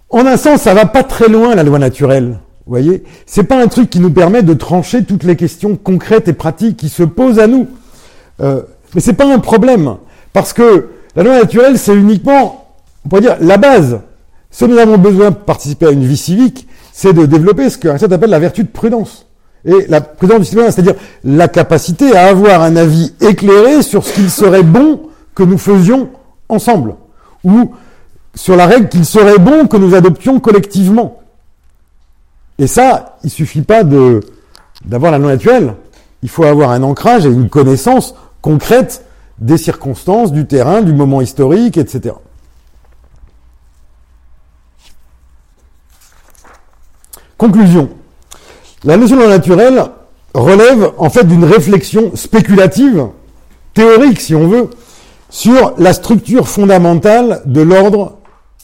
[0.09, 2.39] En un sens, ça va pas très loin la loi naturelle.
[2.71, 6.29] Vous voyez, c'est pas un truc qui nous permet de trancher toutes les questions concrètes
[6.29, 7.67] et pratiques qui se posent à nous.
[8.39, 8.61] Euh,
[8.95, 9.97] mais c'est pas un problème
[10.31, 12.69] parce que la loi naturelle, c'est uniquement,
[13.03, 13.99] on pourrait dire, la base.
[14.51, 17.97] Si nous avons besoin de participer à une vie civique, c'est de développer ce que
[17.97, 19.27] ça appelle la vertu de prudence.
[19.65, 20.95] Et la prudence du citoyen, c'est-à-dire
[21.25, 26.07] la capacité à avoir un avis éclairé sur ce qu'il serait bon que nous faisions
[26.47, 26.95] ensemble,
[27.43, 27.73] ou
[28.33, 31.20] sur la règle qu'il serait bon que nous adoptions collectivement.
[32.59, 34.21] Et ça, il suffit pas de
[34.85, 35.75] d'avoir la loi naturelle.
[36.23, 39.05] Il faut avoir un ancrage et une connaissance concrète
[39.37, 42.15] des circonstances, du terrain, du moment historique, etc.
[47.37, 47.89] Conclusion.
[48.83, 49.83] La notion de loi naturelle
[50.33, 53.07] relève en fait d'une réflexion spéculative,
[53.73, 54.69] théorique si on veut,
[55.29, 58.17] sur la structure fondamentale de l'ordre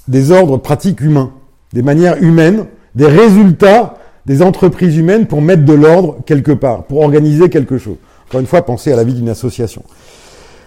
[0.08, 1.32] des ordres pratiques humains,
[1.74, 2.68] des manières humaines,
[2.98, 3.95] des résultats
[4.26, 7.95] des entreprises humaines pour mettre de l'ordre quelque part, pour organiser quelque chose.
[8.28, 9.84] Encore une fois, pensez à la vie d'une association.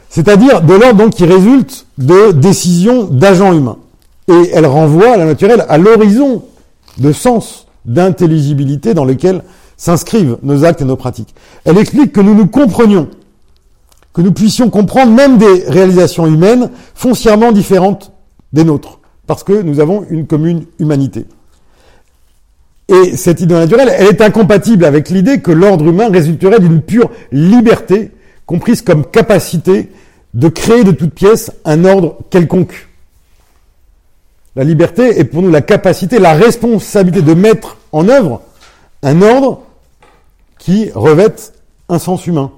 [0.09, 3.77] C'est-à-dire de l'ordre donc qui résulte de décisions d'agents humains.
[4.29, 6.45] Et elle renvoie à la naturelle à l'horizon
[6.97, 9.43] de sens, d'intelligibilité dans lequel
[9.77, 11.35] s'inscrivent nos actes et nos pratiques.
[11.65, 13.09] Elle explique que nous nous comprenions,
[14.13, 18.13] que nous puissions comprendre même des réalisations humaines foncièrement différentes
[18.53, 21.27] des nôtres parce que nous avons une commune humanité.
[22.91, 27.09] Et cette idée naturelle, elle est incompatible avec l'idée que l'ordre humain résulterait d'une pure
[27.31, 28.11] liberté,
[28.47, 29.91] comprise comme capacité
[30.35, 32.89] de créer de toutes pièces un ordre quelconque.
[34.57, 38.43] La liberté est pour nous la capacité, la responsabilité de mettre en œuvre
[39.05, 39.63] un ordre
[40.59, 41.53] qui revête
[41.89, 42.51] un sens humain,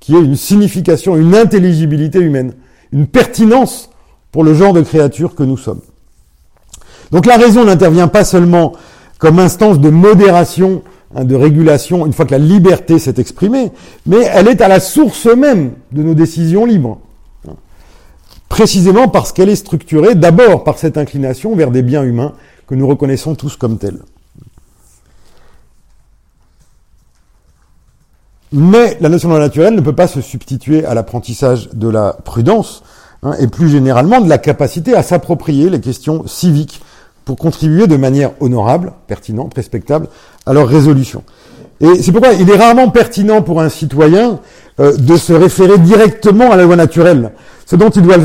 [0.00, 2.54] qui est une signification, une intelligibilité humaine,
[2.92, 3.90] une pertinence
[4.32, 5.82] pour le genre de créature que nous sommes.
[7.10, 8.72] Donc la raison n'intervient pas seulement
[9.20, 10.82] comme instance de modération,
[11.14, 13.70] hein, de régulation, une fois que la liberté s'est exprimée,
[14.06, 16.98] mais elle est à la source même de nos décisions libres.
[18.48, 22.32] Précisément parce qu'elle est structurée d'abord par cette inclination vers des biens humains
[22.66, 24.00] que nous reconnaissons tous comme tels.
[28.52, 32.14] Mais la notion de loi naturelle ne peut pas se substituer à l'apprentissage de la
[32.24, 32.82] prudence,
[33.22, 36.80] hein, et plus généralement de la capacité à s'approprier les questions civiques
[37.30, 40.08] pour contribuer de manière honorable, pertinente, respectable
[40.46, 41.22] à leur résolution.
[41.80, 44.40] Et c'est pourquoi il est rarement pertinent pour un citoyen
[44.80, 47.30] euh, de se référer directement à la loi naturelle.
[47.66, 48.16] Ce dont il doit,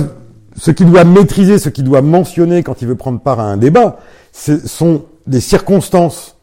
[0.57, 3.57] ce qu'il doit maîtriser, ce qu'il doit mentionner quand il veut prendre part à un
[3.57, 3.99] débat,
[4.33, 6.37] ce sont des circonstances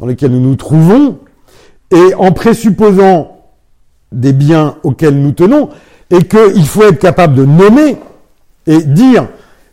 [0.00, 1.20] dans lesquelles nous nous trouvons,
[1.92, 3.44] et en présupposant
[4.10, 5.68] des biens auxquels nous tenons,
[6.10, 7.96] et qu'il faut être capable de nommer
[8.66, 9.28] et dire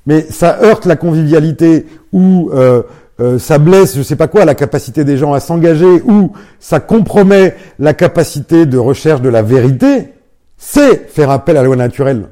[0.09, 2.81] mais ça heurte la convivialité ou euh,
[3.19, 6.79] euh, ça blesse, je sais pas quoi, la capacité des gens à s'engager ou ça
[6.79, 10.15] compromet la capacité de recherche de la vérité,
[10.57, 12.29] c'est faire appel à la loi naturelle.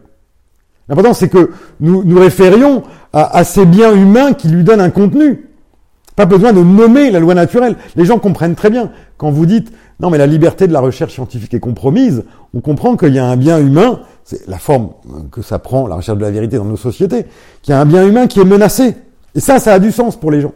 [0.89, 2.81] L'important, c'est que nous nous référions
[3.13, 5.47] à, ces biens humains qui lui donnent un contenu.
[6.15, 7.75] Pas besoin de nommer la loi naturelle.
[7.95, 8.89] Les gens comprennent très bien.
[9.17, 12.23] Quand vous dites, non, mais la liberté de la recherche scientifique est compromise,
[12.53, 14.89] on comprend qu'il y a un bien humain c'est la forme
[15.31, 17.27] que ça prend, la recherche de la vérité dans nos sociétés,
[17.61, 18.97] qu'il y a un bien humain qui est menacé.
[19.35, 20.51] Et ça, ça a du sens pour les gens.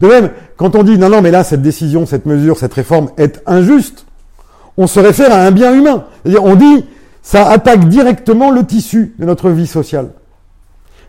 [0.00, 3.10] De même, quand on dit non, non, mais là, cette décision, cette mesure, cette réforme
[3.16, 4.06] est injuste,
[4.76, 6.04] on se réfère à un bien humain.
[6.22, 6.84] C'est-à-dire, on dit,
[7.20, 10.10] ça attaque directement le tissu de notre vie sociale.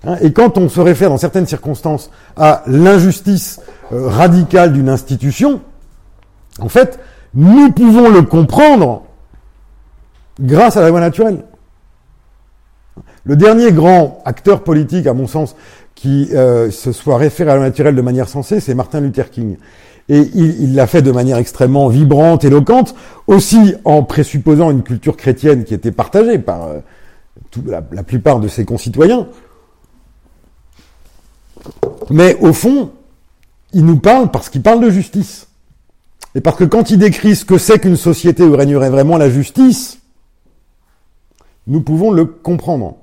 [0.04, 3.62] Hein, et quand on se réfère dans certaines circonstances à l'injustice
[3.92, 5.62] euh, radicale d'une institution,
[6.60, 7.00] en fait,
[7.34, 9.04] nous pouvons le comprendre
[10.40, 11.46] grâce à la loi naturelle.
[13.24, 15.56] Le dernier grand acteur politique, à mon sens,
[15.96, 19.58] qui euh, se soit référé à la naturelle de manière sensée, c'est Martin Luther King.
[20.10, 22.96] Et il l'a fait de manière extrêmement vibrante, éloquente,
[23.28, 26.80] aussi en présupposant une culture chrétienne qui était partagée par euh,
[27.66, 29.28] la, plupart de ses concitoyens.
[32.10, 32.92] Mais au fond,
[33.74, 35.48] il nous parle parce qu'il parle de justice.
[36.36, 39.30] Et parce que quand il décrit ce que c'est qu'une société où régnerait vraiment la
[39.30, 40.00] justice,
[41.68, 42.98] nous pouvons le comprendre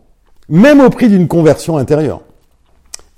[0.48, 2.22] même au prix d'une conversion intérieure.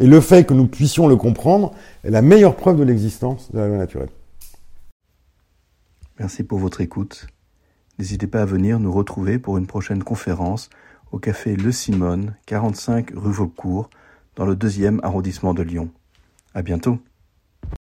[0.00, 1.72] Et le fait que nous puissions le comprendre
[2.04, 4.08] est la meilleure preuve de l'existence de la loi naturelle.
[6.18, 7.26] Merci pour votre écoute.
[7.98, 10.70] N'hésitez pas à venir nous retrouver pour une prochaine conférence
[11.12, 13.90] au café Le Simone, 45 rue Vaucourt,
[14.36, 15.90] dans le deuxième arrondissement de Lyon.
[16.54, 16.98] À bientôt.